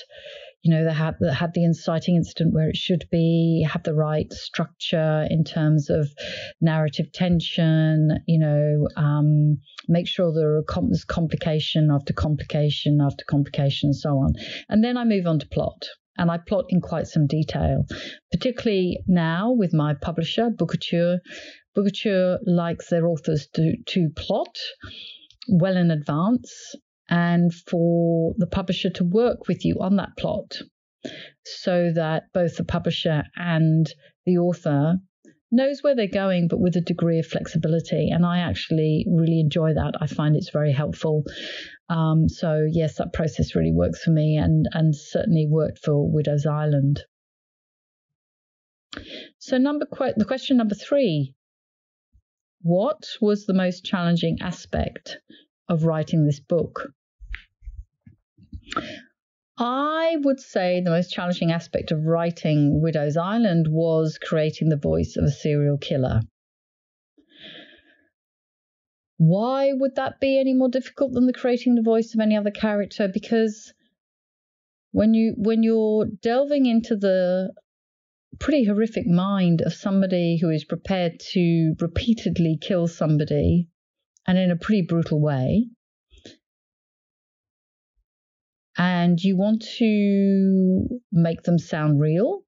you 0.65 0.75
know, 0.75 0.85
that 0.85 0.95
have, 0.95 1.17
they 1.21 1.33
have 1.33 1.53
the 1.53 1.63
inciting 1.63 2.17
incident 2.17 2.55
where 2.55 2.71
it 2.71 2.77
should 2.77 3.05
be, 3.11 3.67
have 3.71 3.83
the 3.83 3.95
right 3.95 4.33
structure 4.33 5.27
in 5.29 5.45
terms 5.45 5.91
of 5.91 6.09
narrative 6.59 7.13
tension, 7.13 8.19
you 8.27 8.39
know, 8.39 8.89
um, 8.97 9.59
make 9.89 10.09
sure 10.09 10.33
there 10.33 10.57
are 10.57 10.63
com- 10.63 10.91
complication 11.07 11.91
after 11.93 12.15
complication 12.15 13.01
after 13.03 13.25
complication 13.29 13.89
and 13.89 13.97
so 13.97 14.17
on. 14.17 14.33
And 14.71 14.83
then 14.83 14.97
I 14.97 15.05
move 15.05 15.27
on 15.27 15.39
to 15.41 15.47
plot. 15.47 15.85
And 16.17 16.31
I 16.31 16.39
plot 16.39 16.67
in 16.69 16.81
quite 16.81 17.07
some 17.07 17.27
detail, 17.27 17.85
particularly 18.31 19.01
now 19.07 19.53
with 19.53 19.73
my 19.73 19.95
publisher, 19.95 20.51
Bookouture. 20.51 21.19
Bookouture 21.77 22.39
likes 22.47 22.89
their 22.89 23.07
authors 23.07 23.49
to, 23.55 23.75
to 23.87 24.11
plot 24.17 24.57
well 25.49 25.77
in 25.77 25.91
advance 25.91 26.75
and 27.09 27.53
for 27.53 28.35
the 28.39 28.47
publisher 28.47 28.91
to 28.91 29.05
work 29.05 29.49
with 29.49 29.65
you 29.65 29.77
on 29.81 29.97
that 29.97 30.17
plot 30.17 30.57
so 31.45 31.93
that 31.93 32.25
both 32.33 32.57
the 32.57 32.65
publisher 32.65 33.25
and 33.37 33.93
the 34.25 34.39
author 34.39 34.99
knows 35.51 35.83
where 35.83 35.95
they're 35.95 36.07
going 36.09 36.49
but 36.49 36.61
with 36.61 36.77
a 36.77 36.81
degree 36.81 37.19
of 37.19 37.27
flexibility. 37.27 38.11
And 38.11 38.25
i 38.27 38.39
actually 38.39 39.07
really 39.09 39.41
enjoy 39.41 39.75
that. 39.75 39.95
I 40.01 40.07
find 40.07 40.37
it's 40.37 40.51
very 40.51 40.73
helpful. 40.73 41.25
Um, 41.89 42.29
so 42.29 42.67
yes 42.69 42.97
that 42.97 43.13
process 43.13 43.55
really 43.55 43.73
works 43.73 44.03
for 44.03 44.11
me 44.11 44.37
and 44.37 44.67
and 44.73 44.95
certainly 44.95 45.47
worked 45.49 45.79
for 45.85 46.11
widows 46.11 46.47
island. 46.47 47.03
So 49.39 49.59
number 49.59 49.87
qu- 49.87 50.15
the 50.17 50.25
question 50.25 50.57
number 50.57 50.75
three. 50.75 51.35
What 52.63 53.03
was 53.21 53.45
the 53.45 53.53
most 53.53 53.85
challenging 53.85 54.39
aspect 54.41 55.19
of 55.69 55.85
writing 55.85 56.25
this 56.25 56.41
book? 56.41 56.93
I 59.57 60.17
would 60.23 60.41
say 60.41 60.81
the 60.81 60.91
most 60.91 61.13
challenging 61.13 61.53
aspect 61.53 61.93
of 61.93 62.07
writing 62.07 62.81
Widow's 62.81 63.17
Island 63.17 63.69
was 63.69 64.19
creating 64.19 64.69
the 64.69 64.77
voice 64.77 65.17
of 65.17 65.25
a 65.25 65.31
serial 65.31 65.79
killer. 65.79 66.23
Why 69.17 69.73
would 69.73 69.95
that 69.95 70.19
be 70.21 70.39
any 70.41 70.55
more 70.55 70.69
difficult 70.69 71.13
than 71.13 71.27
the 71.27 71.33
creating 71.33 71.77
the 71.77 71.83
voice 71.83 72.15
of 72.15 72.21
any 72.21 72.37
other 72.37 72.51
character? 72.51 73.07
Because 73.07 73.73
when 74.91 75.15
you 75.15 75.35
when 75.37 75.63
you're 75.63 76.07
delving 76.07 76.67
into 76.67 76.97
the 76.97 77.53
pretty 78.41 78.65
horrific 78.65 79.07
mind 79.07 79.61
of 79.63 79.73
somebody 79.73 80.37
who 80.37 80.51
is 80.51 80.65
prepared 80.65 81.21
to 81.21 81.75
repeatedly 81.81 82.59
kill 82.61 82.89
somebody 82.89 83.69
and 84.27 84.37
in 84.39 84.51
a 84.51 84.57
pretty 84.57 84.83
brutal 84.83 85.21
way. 85.21 85.69
And 88.77 89.23
you 89.23 89.37
want 89.37 89.65
to 89.79 91.01
make 91.13 91.43
them 91.43 91.59
sound 91.59 92.01
real. 92.01 92.43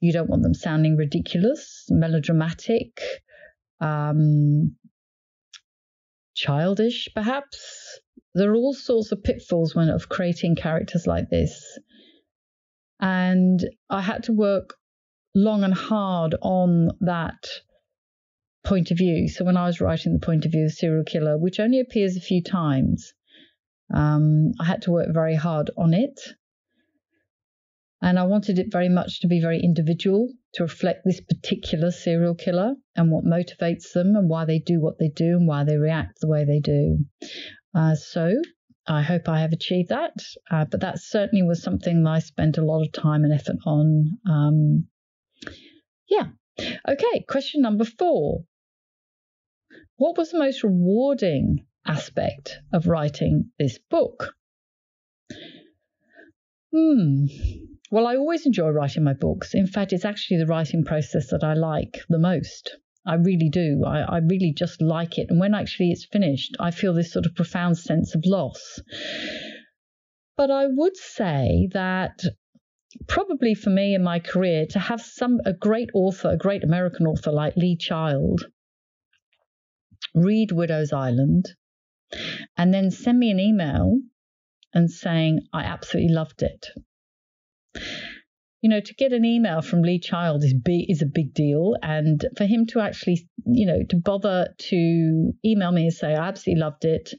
You 0.00 0.12
don't 0.12 0.28
want 0.28 0.42
them 0.42 0.54
sounding 0.54 0.96
ridiculous, 0.96 1.86
melodramatic, 1.88 3.00
um, 3.80 4.76
childish, 6.34 7.08
perhaps. 7.14 8.00
There 8.34 8.50
are 8.50 8.56
all 8.56 8.74
sorts 8.74 9.12
of 9.12 9.22
pitfalls 9.22 9.74
when 9.74 9.88
of 9.88 10.08
creating 10.08 10.56
characters 10.56 11.06
like 11.06 11.30
this. 11.30 11.78
And 13.00 13.60
I 13.88 14.02
had 14.02 14.24
to 14.24 14.32
work 14.32 14.74
long 15.34 15.64
and 15.64 15.74
hard 15.74 16.34
on 16.42 16.88
that 17.00 17.46
point 18.64 18.90
of 18.90 18.98
view. 18.98 19.28
So 19.28 19.44
when 19.44 19.56
I 19.56 19.66
was 19.66 19.80
writing 19.80 20.12
the 20.12 20.26
point 20.26 20.44
of 20.44 20.52
view 20.52 20.64
of 20.64 20.72
serial 20.72 21.04
killer, 21.04 21.38
which 21.38 21.60
only 21.60 21.80
appears 21.80 22.16
a 22.16 22.20
few 22.20 22.42
times, 22.42 23.14
um, 23.92 24.52
I 24.60 24.64
had 24.64 24.82
to 24.82 24.90
work 24.90 25.08
very 25.12 25.34
hard 25.34 25.70
on 25.76 25.94
it. 25.94 26.20
And 28.02 28.18
I 28.18 28.24
wanted 28.24 28.58
it 28.58 28.70
very 28.70 28.88
much 28.90 29.20
to 29.20 29.26
be 29.26 29.40
very 29.40 29.60
individual, 29.60 30.28
to 30.54 30.62
reflect 30.62 31.04
this 31.04 31.20
particular 31.20 31.90
serial 31.90 32.34
killer 32.34 32.74
and 32.94 33.10
what 33.10 33.24
motivates 33.24 33.92
them 33.92 34.16
and 34.16 34.28
why 34.28 34.44
they 34.44 34.58
do 34.58 34.80
what 34.80 34.98
they 34.98 35.08
do 35.08 35.36
and 35.36 35.48
why 35.48 35.64
they 35.64 35.76
react 35.76 36.20
the 36.20 36.28
way 36.28 36.44
they 36.44 36.60
do. 36.60 36.98
Uh, 37.74 37.94
so 37.94 38.34
I 38.86 39.02
hope 39.02 39.28
I 39.28 39.40
have 39.40 39.52
achieved 39.52 39.88
that. 39.88 40.12
Uh, 40.50 40.66
but 40.66 40.80
that 40.80 41.00
certainly 41.00 41.42
was 41.42 41.62
something 41.62 42.06
I 42.06 42.20
spent 42.20 42.58
a 42.58 42.64
lot 42.64 42.82
of 42.82 42.92
time 42.92 43.24
and 43.24 43.32
effort 43.32 43.56
on. 43.64 44.18
Um, 44.28 44.86
yeah. 46.08 46.28
Okay, 46.88 47.24
question 47.28 47.62
number 47.62 47.84
four. 47.84 48.44
What 49.96 50.16
was 50.16 50.30
the 50.30 50.38
most 50.38 50.62
rewarding 50.62 51.65
aspect 51.86 52.58
of 52.72 52.86
writing 52.86 53.50
this 53.58 53.78
book? 53.78 54.34
Hmm. 56.74 57.26
Well, 57.90 58.06
I 58.06 58.16
always 58.16 58.44
enjoy 58.46 58.70
writing 58.70 59.04
my 59.04 59.12
books. 59.12 59.54
In 59.54 59.66
fact, 59.66 59.92
it's 59.92 60.04
actually 60.04 60.38
the 60.38 60.46
writing 60.46 60.84
process 60.84 61.30
that 61.30 61.44
I 61.44 61.54
like 61.54 62.00
the 62.08 62.18
most. 62.18 62.76
I 63.06 63.14
really 63.14 63.48
do. 63.48 63.84
I, 63.86 64.00
I, 64.00 64.18
really 64.18 64.52
just 64.52 64.82
like 64.82 65.16
it. 65.16 65.28
And 65.30 65.38
when 65.38 65.54
actually 65.54 65.92
it's 65.92 66.04
finished, 66.04 66.56
I 66.58 66.72
feel 66.72 66.92
this 66.92 67.12
sort 67.12 67.24
of 67.24 67.36
profound 67.36 67.78
sense 67.78 68.16
of 68.16 68.24
loss. 68.26 68.80
But 70.36 70.50
I 70.50 70.66
would 70.66 70.96
say 70.96 71.68
that 71.72 72.20
probably 73.06 73.54
for 73.54 73.70
me 73.70 73.94
in 73.94 74.02
my 74.02 74.18
career 74.18 74.66
to 74.70 74.78
have 74.78 75.00
some 75.00 75.40
a 75.44 75.52
great 75.52 75.90
author, 75.94 76.30
a 76.30 76.36
great 76.36 76.64
American 76.64 77.06
author 77.06 77.30
like 77.30 77.56
Lee 77.56 77.76
Child, 77.76 78.46
read 80.14 80.50
Widow's 80.50 80.92
Island, 80.92 81.54
and 82.56 82.72
then 82.72 82.90
send 82.90 83.18
me 83.18 83.30
an 83.30 83.40
email 83.40 83.98
and 84.72 84.90
saying, 84.90 85.40
I 85.52 85.62
absolutely 85.62 86.12
loved 86.12 86.42
it. 86.42 86.66
You 88.62 88.70
know, 88.70 88.80
to 88.80 88.94
get 88.94 89.12
an 89.12 89.24
email 89.24 89.62
from 89.62 89.82
Lee 89.82 90.00
Child 90.00 90.42
is 90.42 90.54
big, 90.54 90.90
is 90.90 91.02
a 91.02 91.06
big 91.06 91.34
deal, 91.34 91.76
and 91.82 92.24
for 92.36 92.44
him 92.44 92.66
to 92.66 92.80
actually, 92.80 93.28
you 93.44 93.66
know, 93.66 93.82
to 93.90 93.96
bother 93.96 94.48
to 94.58 95.32
email 95.44 95.72
me 95.72 95.82
and 95.82 95.92
say 95.92 96.14
I 96.14 96.26
absolutely 96.26 96.60
loved 96.60 96.84
it, 96.84 97.12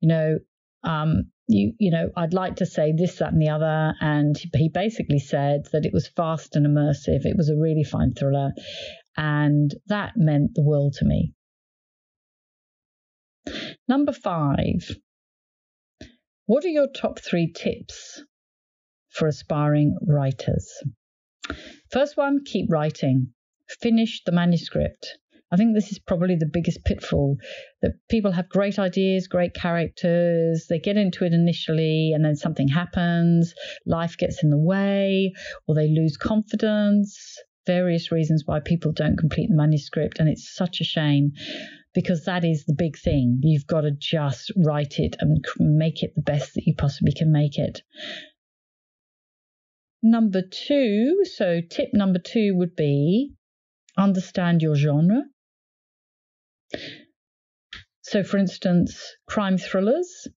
you 0.00 0.08
know, 0.08 0.38
um, 0.84 1.30
you 1.48 1.72
you 1.78 1.90
know, 1.90 2.10
I'd 2.16 2.34
like 2.34 2.56
to 2.56 2.66
say 2.66 2.92
this, 2.96 3.16
that, 3.16 3.32
and 3.32 3.42
the 3.42 3.48
other, 3.48 3.94
and 4.00 4.36
he 4.54 4.68
basically 4.68 5.18
said 5.18 5.66
that 5.72 5.84
it 5.84 5.92
was 5.92 6.06
fast 6.08 6.54
and 6.54 6.66
immersive. 6.66 7.24
It 7.24 7.36
was 7.36 7.48
a 7.48 7.56
really 7.56 7.84
fine 7.84 8.12
thriller, 8.14 8.52
and 9.16 9.74
that 9.86 10.12
meant 10.16 10.54
the 10.54 10.62
world 10.62 10.94
to 10.98 11.04
me. 11.04 11.32
Number 13.88 14.12
five, 14.12 14.96
what 16.44 16.62
are 16.64 16.68
your 16.68 16.88
top 16.88 17.20
three 17.20 17.50
tips 17.50 18.22
for 19.08 19.26
aspiring 19.26 19.96
writers? 20.06 20.70
First 21.90 22.18
one, 22.18 22.44
keep 22.44 22.70
writing. 22.70 23.32
Finish 23.80 24.22
the 24.24 24.32
manuscript. 24.32 25.18
I 25.50 25.56
think 25.56 25.74
this 25.74 25.90
is 25.90 25.98
probably 25.98 26.36
the 26.36 26.50
biggest 26.52 26.84
pitfall 26.84 27.38
that 27.80 27.92
people 28.10 28.32
have 28.32 28.50
great 28.50 28.78
ideas, 28.78 29.26
great 29.26 29.54
characters, 29.54 30.66
they 30.68 30.78
get 30.78 30.98
into 30.98 31.24
it 31.24 31.32
initially 31.32 32.12
and 32.14 32.22
then 32.22 32.36
something 32.36 32.68
happens, 32.68 33.54
life 33.86 34.18
gets 34.18 34.42
in 34.42 34.50
the 34.50 34.58
way, 34.58 35.32
or 35.66 35.74
they 35.74 35.88
lose 35.88 36.18
confidence, 36.18 37.38
various 37.66 38.12
reasons 38.12 38.42
why 38.44 38.60
people 38.60 38.92
don't 38.92 39.16
complete 39.16 39.48
the 39.48 39.56
manuscript, 39.56 40.18
and 40.18 40.28
it's 40.28 40.54
such 40.54 40.82
a 40.82 40.84
shame 40.84 41.32
because 41.94 42.24
that 42.24 42.44
is 42.44 42.64
the 42.64 42.74
big 42.74 42.98
thing. 42.98 43.40
You've 43.42 43.66
got 43.66 43.82
to 43.82 43.90
just 43.90 44.52
write 44.56 44.98
it 44.98 45.16
and 45.20 45.44
make 45.58 46.02
it 46.02 46.14
the 46.14 46.22
best 46.22 46.54
that 46.54 46.66
you 46.66 46.74
possibly 46.74 47.12
can 47.12 47.32
make 47.32 47.58
it. 47.58 47.82
Number 50.02 50.42
two, 50.42 51.24
so 51.24 51.60
tip 51.60 51.90
number 51.92 52.18
two 52.18 52.54
would 52.54 52.76
be 52.76 53.32
understand 53.96 54.62
your 54.62 54.76
genre. 54.76 55.22
So, 58.02 58.22
for 58.22 58.38
instance, 58.38 59.16
crime 59.26 59.58
thrillers. 59.58 60.28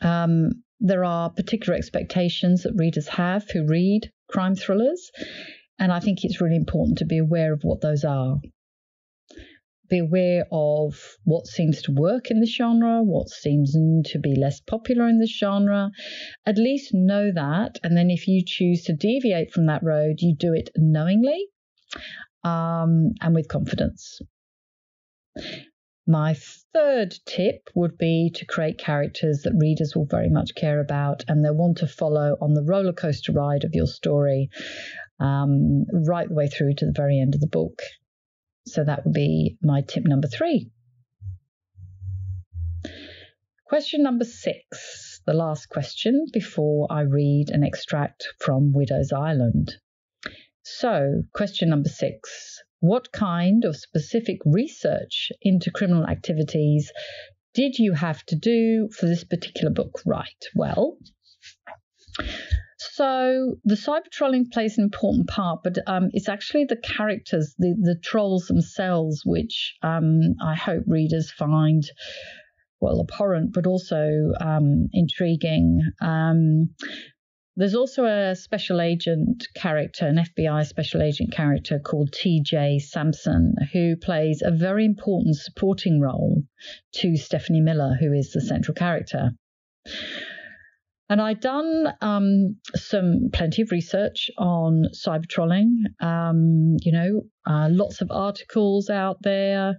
Um, 0.00 0.62
there 0.78 1.04
are 1.04 1.30
particular 1.30 1.76
expectations 1.76 2.62
that 2.62 2.74
readers 2.76 3.08
have 3.08 3.48
who 3.50 3.66
read 3.66 4.12
crime 4.28 4.54
thrillers, 4.54 5.10
and 5.78 5.92
I 5.92 6.00
think 6.00 6.20
it's 6.22 6.40
really 6.40 6.56
important 6.56 6.98
to 6.98 7.04
be 7.04 7.18
aware 7.18 7.52
of 7.52 7.62
what 7.62 7.80
those 7.80 8.04
are 8.04 8.40
be 9.92 9.98
aware 9.98 10.46
of 10.50 11.18
what 11.24 11.46
seems 11.46 11.82
to 11.82 11.92
work 11.92 12.30
in 12.30 12.40
the 12.40 12.46
genre, 12.46 13.02
what 13.02 13.28
seems 13.28 13.72
to 14.06 14.18
be 14.18 14.34
less 14.34 14.58
popular 14.60 15.06
in 15.06 15.18
the 15.18 15.26
genre. 15.26 15.90
At 16.46 16.56
least 16.56 16.94
know 16.94 17.30
that. 17.30 17.78
And 17.84 17.94
then 17.94 18.10
if 18.10 18.26
you 18.26 18.42
choose 18.44 18.84
to 18.84 18.94
deviate 18.94 19.52
from 19.52 19.66
that 19.66 19.82
road, 19.82 20.16
you 20.20 20.34
do 20.34 20.54
it 20.54 20.70
knowingly 20.76 21.46
um, 22.42 23.12
and 23.20 23.34
with 23.34 23.48
confidence. 23.48 24.20
My 26.06 26.36
third 26.72 27.14
tip 27.26 27.68
would 27.74 27.98
be 27.98 28.32
to 28.34 28.46
create 28.46 28.78
characters 28.78 29.42
that 29.42 29.52
readers 29.60 29.94
will 29.94 30.06
very 30.06 30.30
much 30.30 30.54
care 30.54 30.80
about 30.80 31.22
and 31.28 31.44
they'll 31.44 31.54
want 31.54 31.76
to 31.78 31.86
follow 31.86 32.36
on 32.40 32.54
the 32.54 32.64
roller 32.64 32.94
coaster 32.94 33.32
ride 33.32 33.64
of 33.64 33.74
your 33.74 33.86
story 33.86 34.48
um, 35.20 35.84
right 35.92 36.28
the 36.28 36.34
way 36.34 36.48
through 36.48 36.74
to 36.76 36.86
the 36.86 36.94
very 36.96 37.20
end 37.20 37.34
of 37.34 37.42
the 37.42 37.46
book. 37.46 37.82
So 38.66 38.84
that 38.84 39.04
would 39.04 39.14
be 39.14 39.58
my 39.62 39.82
tip 39.82 40.04
number 40.04 40.28
three. 40.28 40.70
Question 43.66 44.02
number 44.02 44.24
six, 44.24 45.20
the 45.26 45.32
last 45.32 45.68
question 45.68 46.26
before 46.32 46.86
I 46.90 47.00
read 47.00 47.50
an 47.50 47.64
extract 47.64 48.28
from 48.38 48.72
Widow's 48.72 49.12
Island. 49.12 49.76
So, 50.62 51.22
question 51.32 51.70
number 51.70 51.88
six 51.88 52.62
What 52.80 53.12
kind 53.12 53.64
of 53.64 53.76
specific 53.76 54.38
research 54.44 55.32
into 55.40 55.70
criminal 55.70 56.06
activities 56.06 56.92
did 57.54 57.78
you 57.78 57.92
have 57.92 58.24
to 58.26 58.36
do 58.36 58.88
for 58.92 59.06
this 59.06 59.24
particular 59.24 59.72
book? 59.72 60.00
Right. 60.06 60.44
Well, 60.54 60.98
so 62.94 63.56
the 63.64 63.74
cyber 63.74 64.10
trolling 64.12 64.50
plays 64.50 64.76
an 64.76 64.84
important 64.84 65.26
part, 65.26 65.60
but 65.64 65.78
um, 65.86 66.10
it's 66.12 66.28
actually 66.28 66.66
the 66.66 66.76
characters, 66.76 67.54
the, 67.58 67.74
the 67.80 67.96
trolls 68.02 68.48
themselves, 68.48 69.22
which 69.24 69.76
um, 69.82 70.34
I 70.44 70.54
hope 70.54 70.84
readers 70.86 71.32
find 71.32 71.82
well 72.82 73.00
abhorrent, 73.00 73.54
but 73.54 73.66
also 73.66 74.32
um, 74.42 74.88
intriguing. 74.92 75.80
Um, 76.02 76.74
there's 77.56 77.74
also 77.74 78.04
a 78.04 78.36
special 78.36 78.82
agent 78.82 79.48
character, 79.56 80.06
an 80.06 80.16
FBI 80.16 80.66
special 80.66 81.00
agent 81.00 81.32
character 81.32 81.78
called 81.78 82.12
TJ 82.12 82.82
Sampson, 82.82 83.54
who 83.72 83.96
plays 83.96 84.42
a 84.44 84.50
very 84.50 84.84
important 84.84 85.36
supporting 85.36 85.98
role 85.98 86.42
to 86.96 87.16
Stephanie 87.16 87.62
Miller, 87.62 87.96
who 87.98 88.12
is 88.12 88.32
the 88.32 88.42
central 88.42 88.74
character. 88.74 89.30
And 91.12 91.20
I'd 91.20 91.40
done 91.40 91.92
um, 92.00 92.56
some 92.74 93.28
plenty 93.34 93.60
of 93.60 93.70
research 93.70 94.30
on 94.38 94.86
cyber 94.94 95.28
trolling. 95.28 95.84
Um, 96.00 96.76
you 96.80 96.90
know, 96.90 97.20
uh, 97.46 97.68
lots 97.70 98.00
of 98.00 98.10
articles 98.10 98.88
out 98.88 99.18
there, 99.20 99.74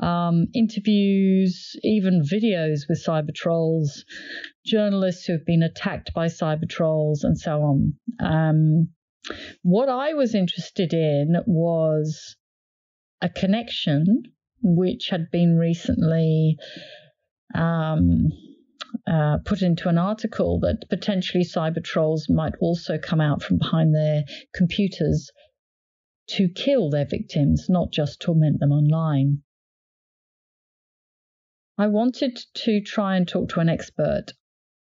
um, 0.00 0.48
interviews, 0.54 1.76
even 1.82 2.20
videos 2.20 2.80
with 2.90 3.02
cyber 3.02 3.34
trolls, 3.34 4.04
journalists 4.66 5.24
who 5.24 5.32
have 5.32 5.46
been 5.46 5.62
attacked 5.62 6.12
by 6.12 6.26
cyber 6.26 6.68
trolls, 6.68 7.24
and 7.24 7.38
so 7.38 7.62
on. 7.62 7.94
Um, 8.20 8.88
what 9.62 9.88
I 9.88 10.12
was 10.12 10.34
interested 10.34 10.92
in 10.92 11.36
was 11.46 12.36
a 13.22 13.30
connection 13.30 14.24
which 14.60 15.08
had 15.08 15.30
been 15.30 15.56
recently 15.56 16.58
um, 17.54 18.28
uh, 19.06 19.38
put 19.44 19.62
into 19.62 19.88
an 19.88 19.98
article 19.98 20.58
that 20.60 20.88
potentially 20.88 21.44
cyber 21.44 21.82
trolls 21.82 22.28
might 22.28 22.54
also 22.60 22.98
come 22.98 23.20
out 23.20 23.42
from 23.42 23.58
behind 23.58 23.94
their 23.94 24.24
computers 24.54 25.30
to 26.28 26.48
kill 26.48 26.90
their 26.90 27.06
victims, 27.06 27.66
not 27.68 27.92
just 27.92 28.20
torment 28.20 28.58
them 28.58 28.72
online. 28.72 29.42
I 31.78 31.86
wanted 31.86 32.38
to 32.54 32.80
try 32.80 33.16
and 33.16 33.28
talk 33.28 33.50
to 33.50 33.60
an 33.60 33.68
expert 33.68 34.32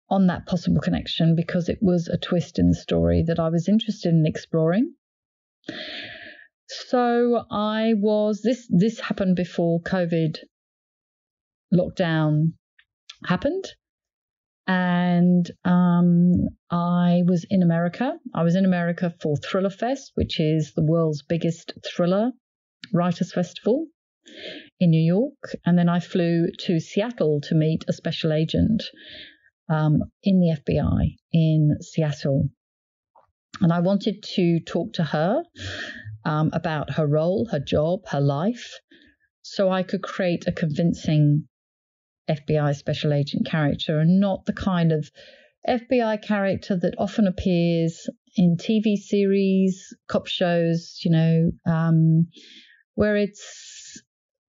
on 0.08 0.26
that 0.28 0.46
possible 0.46 0.80
connection 0.80 1.34
because 1.34 1.68
it 1.68 1.78
was 1.82 2.06
a 2.06 2.18
twist 2.18 2.58
in 2.58 2.68
the 2.68 2.76
story 2.76 3.24
that 3.26 3.40
I 3.40 3.48
was 3.48 3.68
interested 3.68 4.10
in 4.10 4.26
exploring. 4.26 4.94
So 6.68 7.44
I 7.50 7.94
was 7.94 8.42
this 8.42 8.68
this 8.70 9.00
happened 9.00 9.36
before 9.36 9.80
COVID 9.80 10.38
lockdown 11.72 12.52
happened. 13.24 13.64
And 14.66 15.48
um, 15.64 16.32
I 16.70 17.22
was 17.24 17.46
in 17.48 17.62
America. 17.62 18.14
I 18.34 18.42
was 18.42 18.56
in 18.56 18.64
America 18.64 19.14
for 19.20 19.36
Thriller 19.36 19.70
Fest, 19.70 20.12
which 20.16 20.40
is 20.40 20.72
the 20.74 20.84
world's 20.84 21.22
biggest 21.22 21.72
thriller 21.84 22.32
writers 22.92 23.32
festival 23.32 23.86
in 24.80 24.90
New 24.90 25.02
York. 25.02 25.56
And 25.64 25.78
then 25.78 25.88
I 25.88 26.00
flew 26.00 26.48
to 26.60 26.80
Seattle 26.80 27.40
to 27.42 27.54
meet 27.54 27.84
a 27.88 27.92
special 27.92 28.32
agent 28.32 28.82
um, 29.68 30.00
in 30.24 30.40
the 30.40 30.56
FBI 30.60 31.16
in 31.32 31.76
Seattle. 31.80 32.48
And 33.60 33.72
I 33.72 33.80
wanted 33.80 34.22
to 34.34 34.60
talk 34.60 34.94
to 34.94 35.04
her 35.04 35.42
um, 36.24 36.50
about 36.52 36.94
her 36.94 37.06
role, 37.06 37.48
her 37.52 37.60
job, 37.60 38.00
her 38.08 38.20
life, 38.20 38.80
so 39.42 39.70
I 39.70 39.84
could 39.84 40.02
create 40.02 40.48
a 40.48 40.52
convincing 40.52 41.46
FBI 42.28 42.74
special 42.74 43.12
agent 43.12 43.46
character 43.46 43.98
and 43.98 44.20
not 44.20 44.44
the 44.46 44.52
kind 44.52 44.92
of 44.92 45.10
FBI 45.68 46.22
character 46.22 46.76
that 46.76 46.94
often 46.98 47.26
appears 47.26 48.08
in 48.36 48.56
TV 48.56 48.96
series, 48.96 49.94
cop 50.08 50.26
shows, 50.26 51.00
you 51.04 51.10
know, 51.10 51.50
um, 51.66 52.26
where 52.94 53.16
it's 53.16 54.02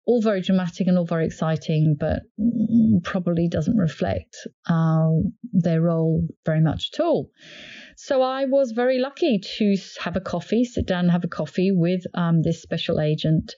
all 0.05 0.21
very 0.21 0.41
dramatic 0.41 0.87
and 0.87 0.97
all 0.97 1.05
very 1.05 1.25
exciting, 1.25 1.95
but 1.99 2.23
probably 3.03 3.47
doesn't 3.47 3.77
reflect 3.77 4.35
uh, 4.67 5.09
their 5.53 5.81
role 5.81 6.27
very 6.45 6.61
much 6.61 6.89
at 6.93 6.99
all. 6.99 7.29
So 7.95 8.21
I 8.21 8.45
was 8.45 8.71
very 8.71 8.97
lucky 8.97 9.39
to 9.57 9.77
have 9.99 10.15
a 10.15 10.21
coffee, 10.21 10.63
sit 10.63 10.87
down 10.87 11.01
and 11.05 11.11
have 11.11 11.23
a 11.23 11.27
coffee 11.27 11.71
with 11.71 12.01
um, 12.15 12.41
this 12.41 12.61
special 12.61 12.99
agent 12.99 13.53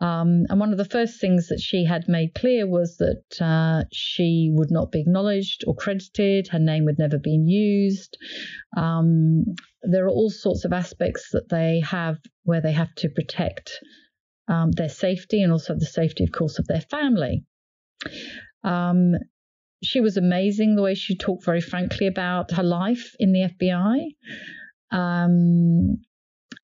um, 0.00 0.44
and 0.48 0.58
one 0.58 0.72
of 0.72 0.78
the 0.78 0.84
first 0.84 1.20
things 1.20 1.48
that 1.48 1.60
she 1.60 1.84
had 1.84 2.08
made 2.08 2.34
clear 2.34 2.66
was 2.66 2.96
that 2.96 3.40
uh, 3.40 3.84
she 3.92 4.50
would 4.52 4.70
not 4.70 4.90
be 4.90 5.00
acknowledged 5.00 5.64
or 5.66 5.74
credited, 5.74 6.48
her 6.48 6.58
name 6.58 6.84
would 6.84 6.98
never 6.98 7.18
be 7.18 7.38
used. 7.46 8.18
Um, 8.76 9.44
there 9.82 10.04
are 10.04 10.10
all 10.10 10.30
sorts 10.30 10.64
of 10.64 10.72
aspects 10.72 11.30
that 11.32 11.48
they 11.48 11.80
have 11.80 12.18
where 12.42 12.60
they 12.60 12.72
have 12.72 12.94
to 12.96 13.08
protect 13.08 13.78
um, 14.48 14.72
their 14.72 14.88
safety 14.88 15.42
and 15.42 15.52
also 15.52 15.74
the 15.74 15.86
safety, 15.86 16.24
of 16.24 16.32
course, 16.32 16.58
of 16.58 16.66
their 16.66 16.80
family. 16.80 17.44
Um, 18.64 19.12
she 19.82 20.00
was 20.00 20.16
amazing 20.16 20.74
the 20.74 20.82
way 20.82 20.94
she 20.94 21.16
talked 21.16 21.44
very 21.44 21.60
frankly 21.60 22.06
about 22.06 22.50
her 22.52 22.62
life 22.62 23.14
in 23.20 23.32
the 23.32 23.48
FBI. 23.48 24.16
Um, 24.90 25.98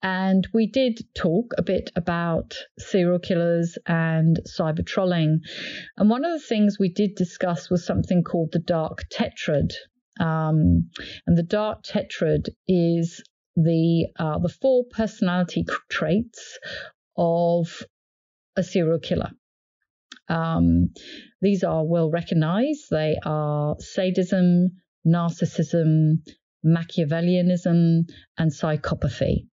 and 0.03 0.49
we 0.55 0.67
did 0.67 0.99
talk 1.15 1.53
a 1.59 1.63
bit 1.63 1.91
about 1.95 2.55
serial 2.79 3.19
killers 3.19 3.77
and 3.87 4.41
cyber 4.59 4.85
trolling. 4.85 5.41
And 5.97 6.09
one 6.09 6.25
of 6.25 6.33
the 6.33 6.47
things 6.47 6.79
we 6.79 6.89
did 6.89 7.15
discuss 7.17 7.69
was 7.69 7.85
something 7.85 8.23
called 8.23 8.53
the 8.53 8.61
dark 8.61 9.05
tetrad. 9.13 9.73
Um, 10.19 10.91
and 11.27 11.37
the 11.37 11.43
dark 11.43 11.83
tetrad 11.83 12.49
is 12.67 13.23
the 13.57 14.07
uh, 14.19 14.39
the 14.39 14.49
four 14.49 14.85
personality 14.91 15.65
traits 15.91 16.59
of 17.17 17.83
a 18.57 18.63
serial 18.63 18.99
killer. 18.99 19.31
Um, 20.29 20.91
these 21.43 21.63
are 21.65 21.85
well 21.85 22.11
recognized. 22.11 22.87
They 22.91 23.19
are 23.25 23.77
sadism, 23.81 24.81
narcissism, 25.07 26.23
Machiavellianism, 26.65 28.09
and 28.39 28.51
psychopathy. 28.51 29.47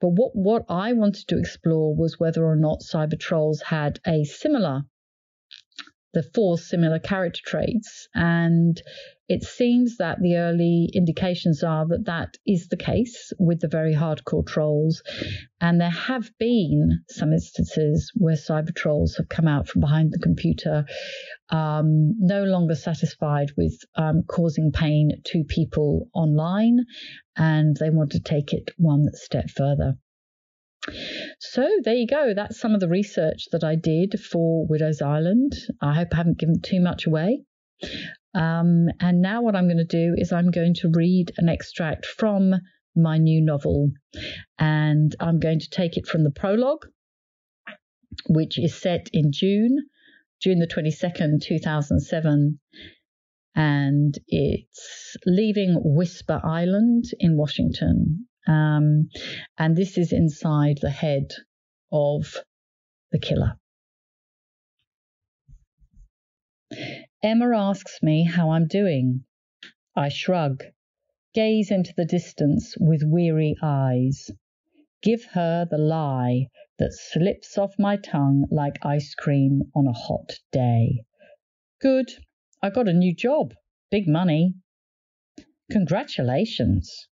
But 0.00 0.08
what, 0.08 0.34
what 0.34 0.64
I 0.68 0.92
wanted 0.92 1.28
to 1.28 1.38
explore 1.38 1.94
was 1.94 2.20
whether 2.20 2.44
or 2.44 2.56
not 2.56 2.80
cyber 2.80 3.18
trolls 3.18 3.62
had 3.62 3.98
a 4.06 4.24
similar, 4.24 4.82
the 6.12 6.22
four 6.22 6.58
similar 6.58 6.98
character 6.98 7.40
traits. 7.44 8.08
And 8.14 8.80
it 9.28 9.42
seems 9.42 9.96
that 9.96 10.20
the 10.20 10.36
early 10.36 10.90
indications 10.92 11.62
are 11.62 11.86
that 11.88 12.04
that 12.04 12.36
is 12.46 12.68
the 12.68 12.76
case 12.76 13.32
with 13.38 13.60
the 13.60 13.68
very 13.68 13.94
hardcore 13.94 14.46
trolls. 14.46 15.02
And 15.60 15.80
there 15.80 15.88
have 15.88 16.30
been 16.38 17.04
some 17.08 17.32
instances 17.32 18.12
where 18.14 18.36
cyber 18.36 18.74
trolls 18.74 19.16
have 19.16 19.28
come 19.28 19.48
out 19.48 19.66
from 19.66 19.80
behind 19.80 20.12
the 20.12 20.18
computer, 20.18 20.84
um, 21.48 22.14
no 22.18 22.44
longer 22.44 22.74
satisfied 22.74 23.50
with 23.56 23.78
um, 23.96 24.24
causing 24.28 24.72
pain 24.72 25.22
to 25.24 25.44
people 25.44 26.08
online, 26.12 26.80
and 27.36 27.76
they 27.78 27.90
want 27.90 28.12
to 28.12 28.20
take 28.20 28.52
it 28.52 28.72
one 28.76 29.06
step 29.14 29.48
further. 29.48 29.94
So 31.40 31.66
there 31.82 31.94
you 31.94 32.06
go. 32.06 32.34
That's 32.34 32.60
some 32.60 32.74
of 32.74 32.80
the 32.80 32.88
research 32.88 33.46
that 33.52 33.64
I 33.64 33.74
did 33.74 34.20
for 34.20 34.66
Widow's 34.66 35.00
Island. 35.00 35.54
I 35.80 35.94
hope 35.94 36.08
I 36.12 36.16
haven't 36.16 36.38
given 36.38 36.60
too 36.60 36.80
much 36.80 37.06
away. 37.06 37.40
Um, 38.34 38.88
and 39.00 39.22
now 39.22 39.42
what 39.42 39.54
I'm 39.54 39.68
going 39.68 39.78
to 39.78 39.84
do 39.84 40.14
is 40.16 40.32
I'm 40.32 40.50
going 40.50 40.74
to 40.74 40.90
read 40.92 41.32
an 41.36 41.48
extract 41.48 42.06
from 42.06 42.54
my 42.96 43.18
new 43.18 43.40
novel. 43.40 43.90
And 44.58 45.14
I'm 45.20 45.38
going 45.38 45.60
to 45.60 45.70
take 45.70 45.96
it 45.96 46.06
from 46.06 46.24
the 46.24 46.30
prologue, 46.30 46.86
which 48.28 48.58
is 48.58 48.74
set 48.74 49.08
in 49.12 49.32
June, 49.32 49.78
June 50.42 50.58
the 50.58 50.66
22nd, 50.66 51.42
2007. 51.42 52.58
And 53.56 54.18
it's 54.26 55.16
leaving 55.26 55.80
Whisper 55.84 56.40
Island 56.44 57.04
in 57.20 57.36
Washington. 57.36 58.26
Um, 58.46 59.08
and 59.58 59.76
this 59.76 59.96
is 59.96 60.12
inside 60.12 60.78
the 60.82 60.90
head 60.90 61.30
of 61.92 62.34
the 63.12 63.20
killer. 63.20 63.58
Emma 67.26 67.56
asks 67.56 68.02
me 68.02 68.24
how 68.24 68.50
I'm 68.50 68.66
doing. 68.66 69.24
I 69.96 70.10
shrug, 70.10 70.62
gaze 71.32 71.70
into 71.70 71.94
the 71.96 72.04
distance 72.04 72.76
with 72.78 73.02
weary 73.02 73.56
eyes, 73.62 74.30
give 75.00 75.24
her 75.32 75.64
the 75.64 75.78
lie 75.78 76.48
that 76.78 76.92
slips 76.92 77.56
off 77.56 77.78
my 77.78 77.96
tongue 77.96 78.46
like 78.50 78.84
ice 78.84 79.14
cream 79.14 79.62
on 79.74 79.86
a 79.86 79.92
hot 79.94 80.38
day. 80.52 81.06
Good, 81.80 82.12
I 82.60 82.68
got 82.68 82.88
a 82.88 82.92
new 82.92 83.14
job, 83.14 83.54
big 83.90 84.06
money. 84.06 84.56
Congratulations. 85.70 87.08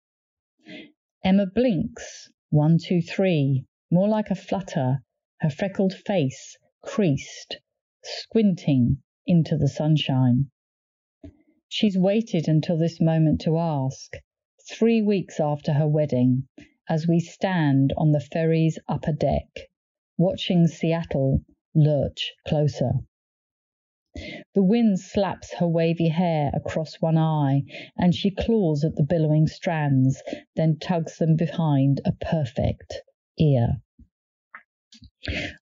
Emma 1.22 1.46
blinks, 1.46 2.32
one, 2.48 2.78
two, 2.84 3.00
three, 3.00 3.64
more 3.92 4.08
like 4.08 4.32
a 4.32 4.34
flutter, 4.34 5.04
her 5.38 5.50
freckled 5.50 5.94
face 5.94 6.58
creased, 6.82 7.58
squinting 8.02 9.04
into 9.26 9.56
the 9.56 9.68
sunshine. 9.68 10.50
She's 11.68 11.96
waited 11.96 12.48
until 12.48 12.76
this 12.76 13.00
moment 13.00 13.40
to 13.42 13.58
ask, 13.58 14.16
three 14.68 15.02
weeks 15.02 15.38
after 15.38 15.72
her 15.72 15.88
wedding, 15.88 16.48
as 16.88 17.06
we 17.06 17.20
stand 17.20 17.92
on 17.96 18.12
the 18.12 18.20
ferry's 18.20 18.78
upper 18.88 19.12
deck, 19.12 19.48
watching 20.18 20.66
Seattle 20.66 21.44
lurch 21.74 22.32
closer. 22.46 22.92
The 24.54 24.62
wind 24.64 24.98
slaps 24.98 25.54
her 25.54 25.68
wavy 25.68 26.08
hair 26.08 26.50
across 26.52 27.00
one 27.00 27.16
eye, 27.16 27.62
and 27.96 28.12
she 28.12 28.32
claws 28.32 28.84
at 28.84 28.96
the 28.96 29.04
billowing 29.04 29.46
strands, 29.46 30.20
then 30.56 30.78
tugs 30.80 31.18
them 31.18 31.36
behind 31.36 32.00
a 32.04 32.12
perfect 32.12 33.02
ear. 33.38 33.80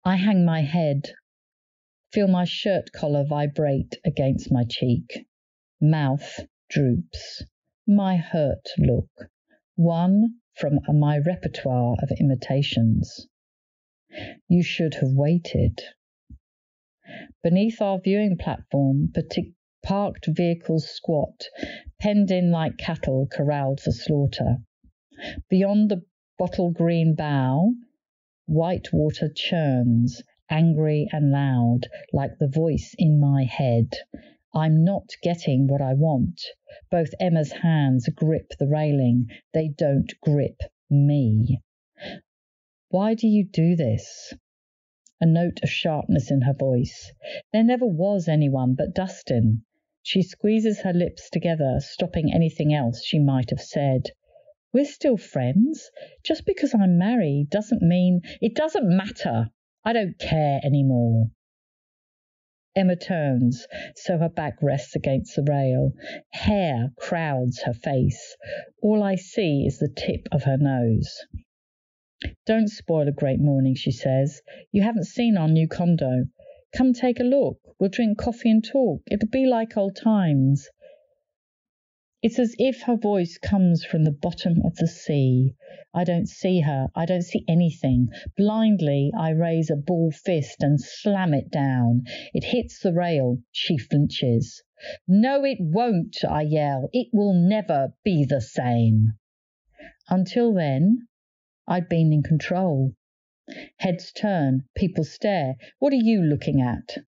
I 0.04 0.16
hang 0.16 0.46
my 0.46 0.62
head, 0.62 1.12
feel 2.12 2.28
my 2.28 2.44
shirt 2.44 2.90
collar 2.92 3.24
vibrate 3.24 3.98
against 4.04 4.50
my 4.50 4.64
cheek. 4.64 5.26
Mouth 5.80 6.40
droops. 6.70 7.44
My 7.86 8.16
hurt 8.16 8.68
look, 8.78 9.30
one 9.76 10.40
from 10.54 10.80
my 10.98 11.18
repertoire 11.18 11.96
of 12.02 12.10
imitations. 12.18 13.28
You 14.48 14.62
should 14.62 14.94
have 14.94 15.12
waited. 15.12 15.80
Beneath 17.42 17.80
our 17.80 18.00
viewing 18.00 18.36
platform, 18.36 19.12
parked 19.82 20.26
vehicles 20.26 20.88
squat, 20.90 21.46
penned 22.00 22.30
in 22.30 22.50
like 22.50 22.76
cattle 22.76 23.26
corralled 23.30 23.80
for 23.80 23.92
slaughter. 23.92 24.56
Beyond 25.48 25.90
the 25.90 26.02
bottle 26.38 26.70
green 26.70 27.14
bow, 27.14 27.72
white 28.46 28.92
water 28.92 29.30
churns, 29.34 30.22
angry 30.50 31.08
and 31.12 31.30
loud, 31.30 31.88
like 32.12 32.38
the 32.38 32.48
voice 32.48 32.94
in 32.98 33.20
my 33.20 33.44
head. 33.44 33.92
I'm 34.54 34.84
not 34.84 35.10
getting 35.22 35.66
what 35.66 35.80
I 35.82 35.94
want. 35.94 36.40
Both 36.90 37.14
Emma's 37.20 37.52
hands 37.52 38.08
grip 38.14 38.52
the 38.58 38.66
railing, 38.66 39.26
they 39.52 39.68
don't 39.68 40.12
grip 40.20 40.60
me. 40.90 41.60
Why 42.88 43.14
do 43.14 43.26
you 43.28 43.44
do 43.44 43.76
this? 43.76 44.32
a 45.20 45.26
note 45.26 45.58
of 45.64 45.68
sharpness 45.68 46.30
in 46.30 46.42
her 46.42 46.54
voice. 46.54 47.12
There 47.52 47.64
never 47.64 47.86
was 47.86 48.28
anyone 48.28 48.76
but 48.76 48.94
Dustin. 48.94 49.64
She 50.00 50.22
squeezes 50.22 50.82
her 50.82 50.92
lips 50.92 51.28
together, 51.28 51.80
stopping 51.80 52.32
anything 52.32 52.72
else 52.72 53.04
she 53.04 53.18
might 53.18 53.50
have 53.50 53.60
said. 53.60 54.12
We're 54.72 54.84
still 54.84 55.16
friends. 55.16 55.90
Just 56.22 56.46
because 56.46 56.72
I'm 56.72 56.98
married 56.98 57.50
doesn't 57.50 57.82
mean 57.82 58.20
it 58.40 58.54
doesn't 58.54 58.88
matter. 58.88 59.50
I 59.84 59.92
don't 59.92 60.18
care 60.18 60.60
anymore. 60.62 61.30
Emma 62.76 62.94
turns 62.94 63.66
so 63.96 64.18
her 64.18 64.28
back 64.28 64.62
rests 64.62 64.94
against 64.94 65.34
the 65.34 65.42
rail. 65.42 65.94
Hair 66.32 66.92
crowds 66.96 67.62
her 67.62 67.72
face. 67.72 68.36
All 68.82 69.02
I 69.02 69.16
see 69.16 69.64
is 69.66 69.78
the 69.78 69.88
tip 69.88 70.28
of 70.30 70.44
her 70.44 70.56
nose. 70.56 71.26
Don't 72.46 72.68
spoil 72.68 73.08
a 73.08 73.12
great 73.12 73.40
morning, 73.40 73.74
she 73.74 73.90
says. 73.90 74.42
You 74.70 74.82
haven't 74.82 75.06
seen 75.06 75.36
our 75.36 75.48
new 75.48 75.66
condo. 75.66 76.26
Come 76.76 76.92
take 76.92 77.20
a 77.20 77.24
look. 77.24 77.58
We'll 77.78 77.90
drink 77.90 78.18
coffee 78.18 78.50
and 78.50 78.64
talk. 78.64 79.02
It'll 79.10 79.28
be 79.28 79.46
like 79.46 79.76
old 79.76 79.96
times. 79.96 80.68
It's 82.20 82.40
as 82.40 82.56
if 82.58 82.82
her 82.82 82.96
voice 82.96 83.38
comes 83.38 83.84
from 83.84 84.02
the 84.02 84.10
bottom 84.10 84.60
of 84.64 84.74
the 84.74 84.88
sea. 84.88 85.54
I 85.94 86.02
don't 86.02 86.28
see 86.28 86.60
her. 86.60 86.88
I 86.94 87.06
don't 87.06 87.22
see 87.22 87.44
anything. 87.46 88.08
Blindly, 88.36 89.12
I 89.16 89.30
raise 89.30 89.70
a 89.70 89.76
ball 89.76 90.10
fist 90.10 90.60
and 90.60 90.80
slam 90.80 91.32
it 91.32 91.48
down. 91.48 92.02
It 92.34 92.42
hits 92.42 92.80
the 92.80 92.92
rail. 92.92 93.38
She 93.52 93.78
flinches. 93.78 94.64
No, 95.06 95.44
it 95.44 95.58
won't, 95.60 96.16
I 96.28 96.42
yell. 96.42 96.88
It 96.92 97.08
will 97.12 97.34
never 97.34 97.94
be 98.02 98.24
the 98.24 98.40
same. 98.40 99.12
Until 100.08 100.52
then, 100.52 101.06
I'd 101.68 101.88
been 101.88 102.12
in 102.12 102.24
control. 102.24 102.94
Heads 103.76 104.10
turn, 104.10 104.64
people 104.74 105.04
stare. 105.04 105.54
What 105.78 105.92
are 105.92 105.96
you 105.96 106.20
looking 106.22 106.60
at? 106.60 106.98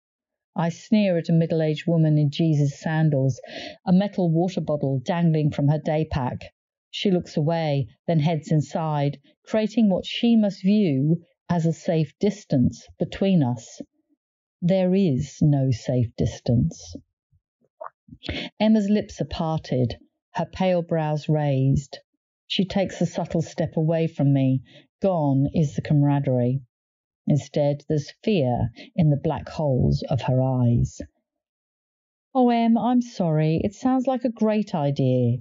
I 0.62 0.68
sneer 0.68 1.16
at 1.16 1.30
a 1.30 1.32
middle 1.32 1.62
aged 1.62 1.86
woman 1.86 2.18
in 2.18 2.28
Jesus 2.28 2.78
sandals, 2.78 3.40
a 3.86 3.94
metal 3.94 4.30
water 4.30 4.60
bottle 4.60 4.98
dangling 4.98 5.52
from 5.52 5.68
her 5.68 5.78
day 5.78 6.04
pack. 6.04 6.52
She 6.90 7.10
looks 7.10 7.34
away, 7.34 7.86
then 8.06 8.20
heads 8.20 8.52
inside, 8.52 9.18
creating 9.42 9.88
what 9.88 10.04
she 10.04 10.36
must 10.36 10.62
view 10.62 11.24
as 11.48 11.64
a 11.64 11.72
safe 11.72 12.12
distance 12.18 12.86
between 12.98 13.42
us. 13.42 13.80
There 14.60 14.94
is 14.94 15.38
no 15.40 15.70
safe 15.70 16.14
distance. 16.14 16.94
Emma's 18.60 18.90
lips 18.90 19.18
are 19.22 19.24
parted, 19.24 19.96
her 20.32 20.44
pale 20.44 20.82
brows 20.82 21.26
raised. 21.26 22.00
She 22.46 22.66
takes 22.66 23.00
a 23.00 23.06
subtle 23.06 23.40
step 23.40 23.78
away 23.78 24.08
from 24.08 24.34
me. 24.34 24.60
Gone 25.00 25.48
is 25.54 25.74
the 25.74 25.80
camaraderie. 25.80 26.60
Instead, 27.26 27.84
there's 27.88 28.12
fear 28.22 28.70
in 28.96 29.10
the 29.10 29.16
black 29.16 29.48
holes 29.48 30.02
of 30.08 30.22
her 30.22 30.42
eyes. 30.42 31.00
Oh, 32.34 32.50
Em, 32.50 32.78
I'm 32.78 33.02
sorry. 33.02 33.60
It 33.64 33.74
sounds 33.74 34.06
like 34.06 34.24
a 34.24 34.30
great 34.30 34.74
idea. 34.74 35.38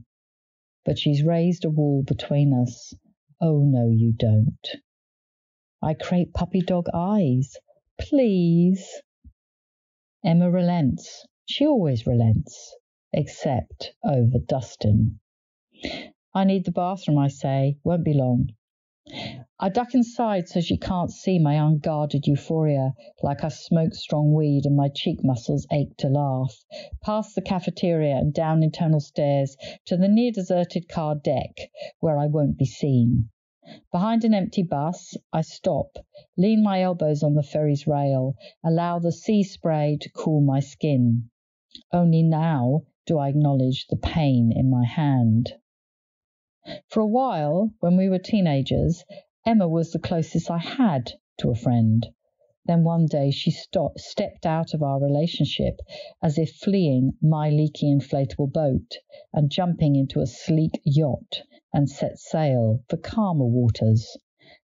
But 0.86 0.98
she's 0.98 1.24
raised 1.24 1.66
a 1.66 1.70
wall 1.70 2.04
between 2.04 2.54
us. 2.54 2.94
Oh, 3.42 3.60
no, 3.64 3.90
you 3.90 4.12
don't. 4.12 4.68
I 5.82 5.94
create 5.94 6.34
puppy 6.34 6.62
dog 6.62 6.88
eyes. 6.94 7.56
Please. 8.00 9.02
Emma 10.26 10.50
relents. 10.52 11.26
She 11.46 11.66
always 11.66 12.06
relents, 12.06 12.76
except 13.14 13.94
over 14.04 14.40
Dustin. 14.40 15.20
I 16.34 16.44
need 16.44 16.66
the 16.66 16.72
bathroom, 16.72 17.18
I 17.18 17.28
say. 17.28 17.78
Won't 17.84 18.04
be 18.04 18.14
long. 18.14 18.50
I 19.62 19.68
duck 19.68 19.94
inside 19.94 20.48
so 20.48 20.62
she 20.62 20.78
can't 20.78 21.12
see 21.12 21.38
my 21.38 21.56
unguarded 21.56 22.26
euphoria, 22.26 22.94
like 23.22 23.44
I 23.44 23.50
smoke 23.50 23.94
strong 23.94 24.32
weed 24.32 24.66
and 24.66 24.74
my 24.74 24.88
cheek 24.88 25.22
muscles 25.22 25.68
ache 25.70 25.98
to 25.98 26.08
laugh. 26.08 26.64
Past 27.04 27.36
the 27.36 27.42
cafeteria 27.42 28.16
and 28.16 28.34
down 28.34 28.64
internal 28.64 29.02
stairs 29.02 29.58
to 29.88 29.98
the 29.98 30.08
near 30.08 30.32
deserted 30.32 30.88
car 30.88 31.14
deck, 31.14 31.72
where 32.00 32.18
I 32.18 32.28
won't 32.28 32.58
be 32.58 32.64
seen. 32.64 33.32
Behind 33.92 34.24
an 34.24 34.34
empty 34.34 34.64
bus, 34.64 35.18
I 35.34 35.42
stop, 35.42 35.98
lean 36.38 36.64
my 36.64 36.82
elbows 36.82 37.22
on 37.22 37.36
the 37.36 37.44
ferry's 37.44 37.86
rail, 37.86 38.38
allow 38.64 39.00
the 39.00 39.12
sea 39.12 39.44
spray 39.44 39.98
to 40.00 40.10
cool 40.12 40.40
my 40.40 40.62
skin. 40.62 41.32
Only 41.92 42.24
now 42.24 42.84
do 43.06 43.18
I 43.18 43.28
acknowledge 43.28 43.88
the 43.88 43.98
pain 43.98 44.54
in 44.56 44.70
my 44.70 44.86
hand. 44.86 45.56
For 46.88 47.02
a 47.02 47.08
while, 47.08 47.74
when 47.82 47.98
we 47.98 48.08
were 48.08 48.20
teenagers, 48.20 49.04
Emma 49.46 49.68
was 49.68 49.92
the 49.92 50.00
closest 50.00 50.52
I 50.52 50.58
had 50.58 51.14
to 51.38 51.50
a 51.50 51.56
friend. 51.56 52.06
Then 52.66 52.84
one 52.84 53.06
day 53.06 53.32
she 53.32 53.52
stopped, 53.52 54.02
stepped 54.02 54.46
out 54.46 54.74
of 54.74 54.84
our 54.84 55.00
relationship 55.00 55.80
as 56.22 56.38
if 56.38 56.58
fleeing 56.58 57.14
my 57.22 57.50
leaky 57.50 57.88
inflatable 57.88 58.52
boat 58.52 58.98
and 59.34 59.50
jumping 59.50 59.96
into 59.96 60.20
a 60.20 60.28
sleek 60.28 60.80
yacht 60.84 61.42
and 61.74 61.90
set 61.90 62.20
sail 62.20 62.84
for 62.90 62.98
calmer 62.98 63.46
waters. 63.46 64.18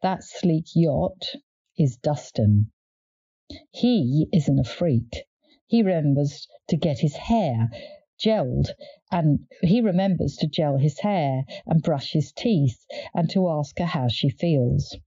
That 0.01 0.23
sleek 0.23 0.67
yacht 0.75 1.35
is 1.77 1.97
Dustin. 1.97 2.69
He 3.71 4.27
isn't 4.33 4.59
a 4.59 4.63
freak. 4.63 5.25
He 5.65 5.81
remembers 5.81 6.47
to 6.67 6.75
get 6.75 6.99
his 6.99 7.15
hair 7.15 7.69
gelled 8.17 8.69
and 9.11 9.47
he 9.61 9.81
remembers 9.81 10.35
to 10.37 10.47
gel 10.47 10.77
his 10.77 10.99
hair 10.99 11.45
and 11.65 11.83
brush 11.83 12.13
his 12.13 12.31
teeth 12.31 12.85
and 13.13 13.29
to 13.29 13.49
ask 13.49 13.77
her 13.79 13.85
how 13.85 14.07
she 14.07 14.29
feels. 14.29 14.97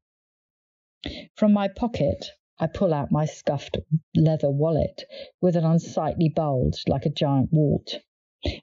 From 1.35 1.53
my 1.53 1.69
pocket, 1.69 2.33
I 2.59 2.67
pull 2.67 2.93
out 2.93 3.11
my 3.11 3.25
scuffed 3.25 3.79
leather 4.15 4.51
wallet 4.51 5.05
with 5.41 5.57
an 5.57 5.65
unsightly 5.65 6.29
bulge 6.29 6.85
like 6.87 7.07
a 7.07 7.11
giant 7.11 7.53
wart. 7.53 8.03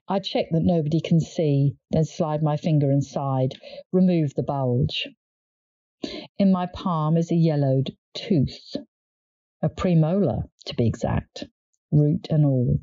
I 0.08 0.20
check 0.20 0.46
that 0.52 0.62
nobody 0.62 1.00
can 1.00 1.20
see, 1.20 1.76
then 1.90 2.04
slide 2.04 2.42
my 2.42 2.56
finger 2.56 2.90
inside, 2.90 3.54
remove 3.92 4.34
the 4.34 4.42
bulge. 4.42 5.08
In 6.38 6.52
my 6.52 6.66
palm 6.66 7.16
is 7.16 7.32
a 7.32 7.36
yellowed 7.36 7.96
tooth, 8.14 8.76
a 9.62 9.68
premolar 9.68 10.48
to 10.66 10.74
be 10.74 10.86
exact, 10.86 11.46
root 11.90 12.28
and 12.30 12.46
all. 12.46 12.78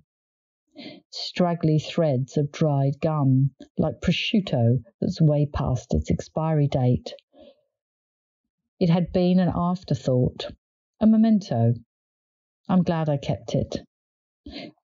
Straggly 1.10 1.80
threads 1.80 2.38
of 2.38 2.52
dried 2.52 3.00
gum, 3.00 3.52
like 3.78 4.02
prosciutto 4.02 4.84
that's 5.00 5.22
way 5.22 5.46
past 5.46 5.94
its 5.94 6.12
expiry 6.12 6.68
date. 6.68 7.14
It 8.80 8.90
had 8.90 9.14
been 9.14 9.40
an 9.40 9.52
afterthought, 9.56 10.52
a 11.00 11.08
memento. 11.08 11.76
I'm 12.68 12.84
glad 12.84 13.08
I 13.08 13.18
kept 13.18 13.56
it. 13.56 13.78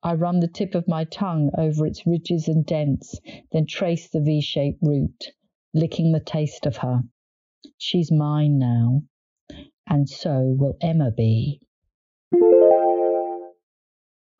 I 0.01 0.13
run 0.13 0.39
the 0.39 0.47
tip 0.47 0.75
of 0.75 0.87
my 0.87 1.03
tongue 1.03 1.51
over 1.57 1.85
its 1.85 2.07
ridges 2.07 2.47
and 2.47 2.65
dents, 2.65 3.19
then 3.51 3.65
trace 3.65 4.09
the 4.09 4.21
V 4.21 4.41
shaped 4.41 4.81
route, 4.81 5.33
licking 5.73 6.11
the 6.11 6.19
taste 6.19 6.65
of 6.65 6.77
her. 6.77 7.03
She's 7.77 8.11
mine 8.11 8.57
now, 8.57 9.03
and 9.87 10.09
so 10.09 10.55
will 10.57 10.77
Emma 10.81 11.11
be. 11.11 11.61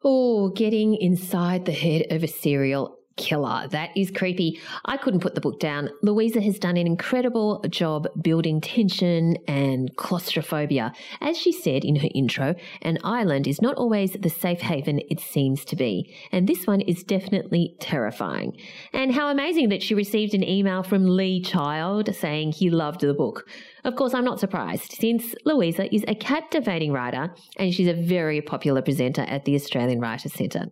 Oh, 0.04 0.50
getting 0.50 0.96
inside 0.96 1.66
the 1.66 1.72
head 1.72 2.08
of 2.10 2.24
a 2.24 2.28
serial 2.28 2.98
killer. 3.17 3.67
That 3.69 3.89
is 3.95 4.12
creepy. 4.12 4.60
I 4.86 4.97
couldn't 4.97 5.19
put 5.19 5.36
the 5.36 5.41
book 5.41 5.60
down. 5.60 5.89
Louisa 6.02 6.41
has 6.41 6.60
done 6.60 6.78
an 6.78 6.88
incredible 6.88 7.63
job 7.69 8.08
building 8.21 8.62
tension 8.62 9.38
and 9.47 9.95
claustrophobia. 9.95 10.93
As 11.19 11.38
she 11.38 11.52
said 11.52 11.84
in 11.84 11.97
her 11.97 12.10
intro, 12.13 12.56
an 12.82 12.97
island 13.04 13.47
is 13.47 13.62
not 13.62 13.76
always 13.76 14.13
the 14.13 14.30
safe 14.30 14.62
haven 14.62 15.00
it 15.10 15.19
seems 15.19 15.65
to 15.65 15.76
be. 15.76 16.13
And 16.32 16.47
this 16.47 16.65
one 16.65 16.82
is 16.82 17.04
definitely 17.04 17.76
terrifying. 17.80 18.58
And 18.93 19.13
how 19.13 19.30
amazing 19.30 19.69
that 19.69 19.84
she 19.84 19.93
received 19.93 20.34
an 20.34 20.43
email 20.43 20.84
from 20.84 21.06
Lee 21.06 21.41
Child 21.41 22.15
saying 22.15 22.54
he 22.54 22.69
loved 22.69 23.02
the 23.02 23.13
book. 23.13 23.47
Of 23.84 23.95
course, 23.95 24.13
I'm 24.13 24.26
not 24.26 24.39
surprised, 24.39 24.93
since 24.93 25.34
Louisa 25.43 25.93
is 25.93 26.06
a 26.08 26.13
captivating 26.13 26.91
writer 26.91 27.34
and 27.58 27.74
she's 27.74 27.88
a 27.88 27.93
very 27.93 28.41
popular 28.41 28.82
presenter 28.82 29.21
at 29.21 29.45
the 29.45 29.56
Australian 29.56 30.00
Writers 30.00 30.34
Centre. 30.34 30.67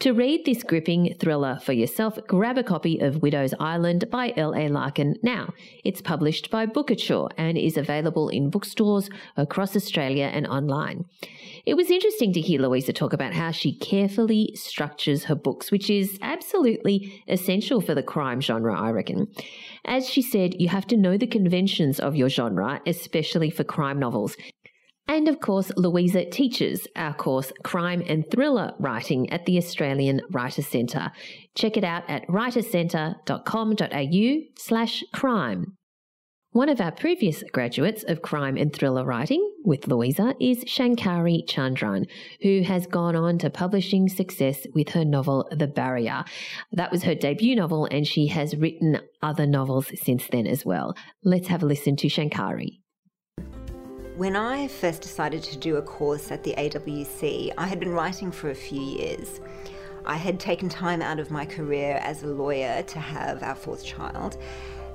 To 0.00 0.12
read 0.12 0.44
this 0.44 0.62
gripping 0.62 1.14
thriller 1.18 1.58
for 1.62 1.72
yourself, 1.72 2.18
grab 2.28 2.58
a 2.58 2.62
copy 2.62 2.98
of 2.98 3.22
Widow's 3.22 3.54
Island 3.58 4.10
by 4.10 4.34
L.A. 4.36 4.68
Larkin 4.68 5.16
now. 5.22 5.54
It's 5.84 6.02
published 6.02 6.50
by 6.50 6.66
Bookouture 6.66 7.30
and 7.38 7.56
is 7.56 7.78
available 7.78 8.28
in 8.28 8.50
bookstores 8.50 9.08
across 9.38 9.74
Australia 9.74 10.26
and 10.26 10.46
online. 10.46 11.06
It 11.64 11.78
was 11.78 11.90
interesting 11.90 12.34
to 12.34 12.42
hear 12.42 12.60
Louisa 12.60 12.92
talk 12.92 13.14
about 13.14 13.32
how 13.32 13.52
she 13.52 13.72
carefully 13.72 14.52
structures 14.54 15.24
her 15.24 15.34
books, 15.34 15.72
which 15.72 15.88
is 15.88 16.18
absolutely 16.20 17.24
essential 17.26 17.80
for 17.80 17.94
the 17.94 18.02
crime 18.02 18.42
genre, 18.42 18.78
I 18.78 18.90
reckon. 18.90 19.28
As 19.86 20.06
she 20.06 20.20
said, 20.20 20.60
you 20.60 20.68
have 20.68 20.86
to 20.88 20.96
know 20.98 21.16
the 21.16 21.26
conventions 21.26 21.98
of 22.00 22.14
your 22.14 22.28
genre, 22.28 22.82
especially 22.86 23.48
for 23.48 23.64
crime 23.64 23.98
novels. 23.98 24.36
And 25.08 25.28
of 25.28 25.38
course, 25.40 25.70
Louisa 25.76 26.24
teaches 26.24 26.88
our 26.96 27.14
course 27.14 27.52
Crime 27.62 28.02
and 28.06 28.28
Thriller 28.30 28.72
Writing 28.78 29.30
at 29.30 29.46
the 29.46 29.56
Australian 29.56 30.20
Writers 30.30 30.66
Centre. 30.66 31.12
Check 31.54 31.76
it 31.76 31.84
out 31.84 32.02
at 32.08 32.26
writerscentre.com.au 32.26 34.40
slash 34.58 35.04
crime. 35.12 35.76
One 36.56 36.70
of 36.70 36.80
our 36.80 36.90
previous 36.90 37.44
graduates 37.52 38.02
of 38.08 38.22
crime 38.22 38.56
and 38.56 38.74
thriller 38.74 39.04
writing 39.04 39.46
with 39.62 39.88
Louisa 39.88 40.34
is 40.40 40.64
Shankari 40.64 41.46
Chandran, 41.46 42.08
who 42.40 42.62
has 42.62 42.86
gone 42.86 43.14
on 43.14 43.36
to 43.40 43.50
publishing 43.50 44.08
success 44.08 44.66
with 44.74 44.88
her 44.88 45.04
novel 45.04 45.46
The 45.50 45.66
Barrier. 45.66 46.24
That 46.72 46.90
was 46.90 47.02
her 47.02 47.14
debut 47.14 47.56
novel, 47.56 47.84
and 47.84 48.06
she 48.06 48.28
has 48.28 48.56
written 48.56 49.02
other 49.22 49.46
novels 49.46 49.92
since 50.02 50.28
then 50.28 50.46
as 50.46 50.64
well. 50.64 50.96
Let's 51.22 51.48
have 51.48 51.62
a 51.62 51.66
listen 51.66 51.94
to 51.96 52.08
Shankari. 52.08 52.78
When 54.16 54.34
I 54.34 54.68
first 54.68 55.02
decided 55.02 55.42
to 55.42 55.58
do 55.58 55.76
a 55.76 55.82
course 55.82 56.32
at 56.32 56.42
the 56.42 56.54
AWC, 56.56 57.52
I 57.58 57.66
had 57.66 57.78
been 57.78 57.92
writing 57.92 58.32
for 58.32 58.48
a 58.48 58.54
few 58.54 58.80
years. 58.80 59.42
I 60.06 60.16
had 60.16 60.40
taken 60.40 60.70
time 60.70 61.02
out 61.02 61.20
of 61.20 61.30
my 61.30 61.44
career 61.44 62.00
as 62.02 62.22
a 62.22 62.26
lawyer 62.26 62.82
to 62.82 62.98
have 62.98 63.42
our 63.42 63.54
fourth 63.54 63.84
child, 63.84 64.38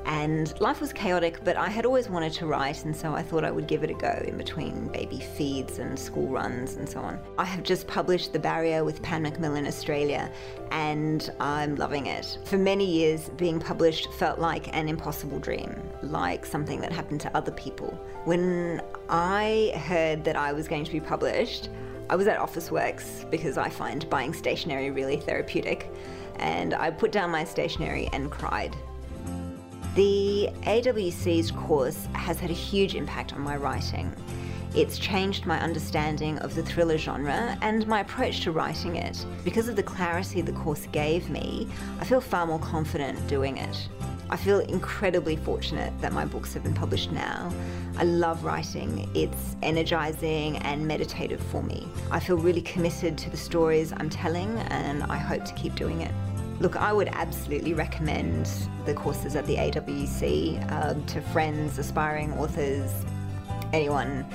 and 0.06 0.60
life 0.60 0.82
was 0.82 0.92
chaotic, 0.92 1.44
but 1.44 1.56
I 1.58 1.70
had 1.70 1.86
always 1.86 2.10
wanted 2.10 2.34
to 2.34 2.48
write, 2.48 2.86
and 2.86 2.96
so 2.96 3.14
I 3.14 3.22
thought 3.22 3.44
I 3.44 3.52
would 3.52 3.68
give 3.68 3.84
it 3.84 3.90
a 3.90 3.94
go 3.94 4.24
in 4.26 4.38
between 4.38 4.88
baby 4.88 5.20
feeds 5.20 5.80
and 5.80 5.98
school 5.98 6.28
runs 6.28 6.76
and 6.76 6.90
so 6.90 7.00
on. 7.00 7.20
I 7.38 7.46
have 7.46 7.64
just 7.64 7.88
published 7.88 8.34
The 8.34 8.40
Barrier 8.40 8.84
with 8.84 9.02
Pan 9.02 9.24
Macmillan 9.24 9.68
Australia, 9.68 10.32
and 10.72 11.32
I'm 11.40 11.76
loving 11.76 12.08
it. 12.08 12.40
For 12.46 12.58
many 12.58 12.86
years, 12.86 13.30
being 13.38 13.60
published 13.60 14.12
felt 14.14 14.40
like 14.40 14.76
an 14.76 14.90
impossible 14.90 15.40
dream, 15.40 15.76
like 16.02 16.46
something 16.46 16.82
that 16.82 16.92
happened 16.92 17.22
to 17.22 17.38
other 17.38 17.52
people. 17.52 17.92
When 18.26 18.82
I 19.10 19.72
heard 19.88 20.24
that 20.24 20.36
I 20.36 20.54
was 20.54 20.68
going 20.68 20.84
to 20.86 20.92
be 20.92 21.00
published, 21.00 21.70
I 22.10 22.16
was 22.16 22.28
at 22.28 22.40
Officeworks 22.40 23.30
because 23.30 23.58
I 23.58 23.70
find 23.70 24.10
buying 24.10 24.34
stationery 24.34 24.92
really 24.92 25.18
therapeutic, 25.18 25.90
and 26.40 26.74
I 26.74 26.90
put 26.90 27.12
down 27.12 27.30
my 27.30 27.44
stationery 27.44 28.10
and 28.14 28.32
cried 28.32 28.76
the 29.95 30.49
AWC's 30.62 31.51
course 31.51 32.08
has 32.13 32.39
had 32.39 32.49
a 32.49 32.54
huge 32.54 32.95
impact 32.95 33.34
on 33.34 33.41
my 33.41 33.58
writing. 33.58 34.15
It's 34.73 34.97
changed 34.97 35.45
my 35.45 35.60
understanding 35.60 36.39
of 36.39 36.56
the 36.56 36.63
thriller 36.63 36.97
genre 36.97 37.58
and 37.62 37.86
my 37.88 37.99
approach 37.99 38.39
to 38.41 38.54
writing 38.54 38.95
it. 38.95 39.25
Because 39.43 39.67
of 39.67 39.75
the 39.75 39.84
clarity 39.84 40.39
the 40.41 40.54
course 40.54 40.88
gave 40.93 41.30
me, 41.30 41.67
I 41.99 42.06
feel 42.06 42.21
far 42.21 42.45
more 42.45 42.60
confident 42.60 43.27
doing 43.27 43.58
it. 43.58 43.89
I 44.30 44.38
feel 44.38 44.60
incredibly 44.60 45.36
fortunate 45.36 45.91
that 45.99 46.13
my 46.13 46.23
books 46.23 46.54
have 46.54 46.63
been 46.63 46.73
published 46.73 47.12
now. 47.12 47.51
I 47.97 48.06
love 48.06 48.45
writing, 48.45 49.10
it's 49.13 49.58
energizing 49.62 50.56
and 50.60 50.88
meditative 50.88 51.41
for 51.41 51.62
me. 51.62 51.86
I 52.10 52.21
feel 52.21 52.38
really 52.38 52.62
committed 52.62 53.17
to 53.17 53.30
the 53.30 53.36
stories 53.36 53.91
I'm 53.91 54.10
telling, 54.10 54.58
and 54.69 55.04
I 55.04 55.17
hope 55.17 55.43
to 55.43 55.54
keep 55.56 55.75
doing 55.75 55.99
it. 55.99 56.13
Look, 56.62 56.76
I 56.76 56.93
would 56.93 57.08
absolutely 57.08 57.74
recommend 57.74 58.47
the 58.86 58.93
courses 58.93 59.36
at 59.36 59.47
the 59.47 59.56
AWC 59.56 60.71
um, 60.71 61.04
to 61.08 61.19
friends, 61.19 61.80
aspiring 61.80 62.34
authors, 62.34 62.93
anyone. 63.74 64.28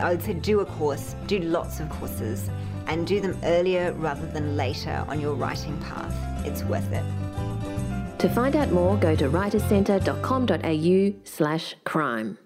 I 0.00 0.10
would 0.10 0.22
say 0.22 0.34
do 0.34 0.60
a 0.60 0.64
course, 0.64 1.16
do 1.26 1.40
lots 1.40 1.80
of 1.80 1.90
courses, 1.90 2.48
and 2.86 3.04
do 3.08 3.20
them 3.20 3.36
earlier 3.42 3.92
rather 3.94 4.24
than 4.28 4.56
later 4.56 5.04
on 5.08 5.20
your 5.20 5.34
writing 5.34 5.76
path. 5.78 6.14
It's 6.46 6.62
worth 6.62 6.92
it. 6.92 7.02
To 8.20 8.28
find 8.28 8.54
out 8.54 8.70
more, 8.70 8.96
go 8.96 9.16
to 9.16 9.28
writerscentre.com.au 9.28 11.20
slash 11.24 11.74
crime. 11.82 12.38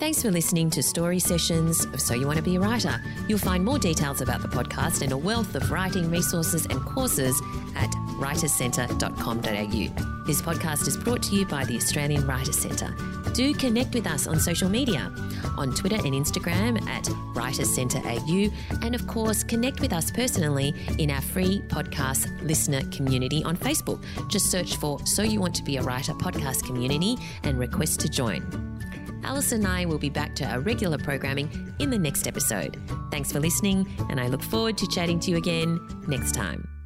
Thanks 0.00 0.22
for 0.22 0.30
listening 0.30 0.70
to 0.70 0.82
Story 0.82 1.18
Sessions 1.18 1.84
of 1.84 2.00
So 2.00 2.14
You 2.14 2.26
Want 2.26 2.38
to 2.38 2.42
Be 2.42 2.56
a 2.56 2.60
Writer. 2.60 3.02
You'll 3.28 3.38
find 3.38 3.62
more 3.62 3.78
details 3.78 4.22
about 4.22 4.40
the 4.40 4.48
podcast 4.48 5.02
and 5.02 5.12
a 5.12 5.16
wealth 5.16 5.54
of 5.54 5.70
writing 5.70 6.10
resources 6.10 6.64
and 6.64 6.82
courses 6.86 7.38
at 7.76 7.90
writerscentre.com.au. 8.18 10.24
This 10.26 10.40
podcast 10.40 10.88
is 10.88 10.96
brought 10.96 11.22
to 11.24 11.36
you 11.36 11.44
by 11.44 11.66
the 11.66 11.76
Australian 11.76 12.26
Writers 12.26 12.56
Centre. 12.56 12.96
Do 13.34 13.52
connect 13.52 13.92
with 13.92 14.06
us 14.06 14.26
on 14.26 14.40
social 14.40 14.70
media 14.70 15.12
on 15.58 15.74
Twitter 15.74 15.96
and 15.96 16.14
Instagram 16.14 16.80
at 16.88 17.06
Writers 17.34 17.76
and 17.76 18.94
of 18.94 19.06
course, 19.06 19.44
connect 19.44 19.80
with 19.80 19.92
us 19.92 20.10
personally 20.10 20.74
in 20.98 21.10
our 21.10 21.20
free 21.20 21.60
podcast 21.68 22.26
listener 22.42 22.80
community 22.90 23.44
on 23.44 23.54
Facebook. 23.54 24.02
Just 24.28 24.50
search 24.50 24.76
for 24.76 24.98
So 25.06 25.22
You 25.22 25.40
Want 25.40 25.54
to 25.56 25.62
Be 25.62 25.76
a 25.76 25.82
Writer 25.82 26.14
podcast 26.14 26.64
community 26.64 27.18
and 27.42 27.58
request 27.58 28.00
to 28.00 28.08
join. 28.08 28.79
Alison 29.24 29.60
and 29.60 29.68
I 29.68 29.84
will 29.84 29.98
be 29.98 30.10
back 30.10 30.34
to 30.36 30.44
our 30.44 30.60
regular 30.60 30.98
programming 30.98 31.74
in 31.78 31.90
the 31.90 31.98
next 31.98 32.26
episode. 32.26 32.76
Thanks 33.10 33.32
for 33.32 33.40
listening, 33.40 33.86
and 34.08 34.20
I 34.20 34.28
look 34.28 34.42
forward 34.42 34.78
to 34.78 34.88
chatting 34.88 35.20
to 35.20 35.30
you 35.30 35.36
again 35.36 35.80
next 36.06 36.34
time. 36.34 36.79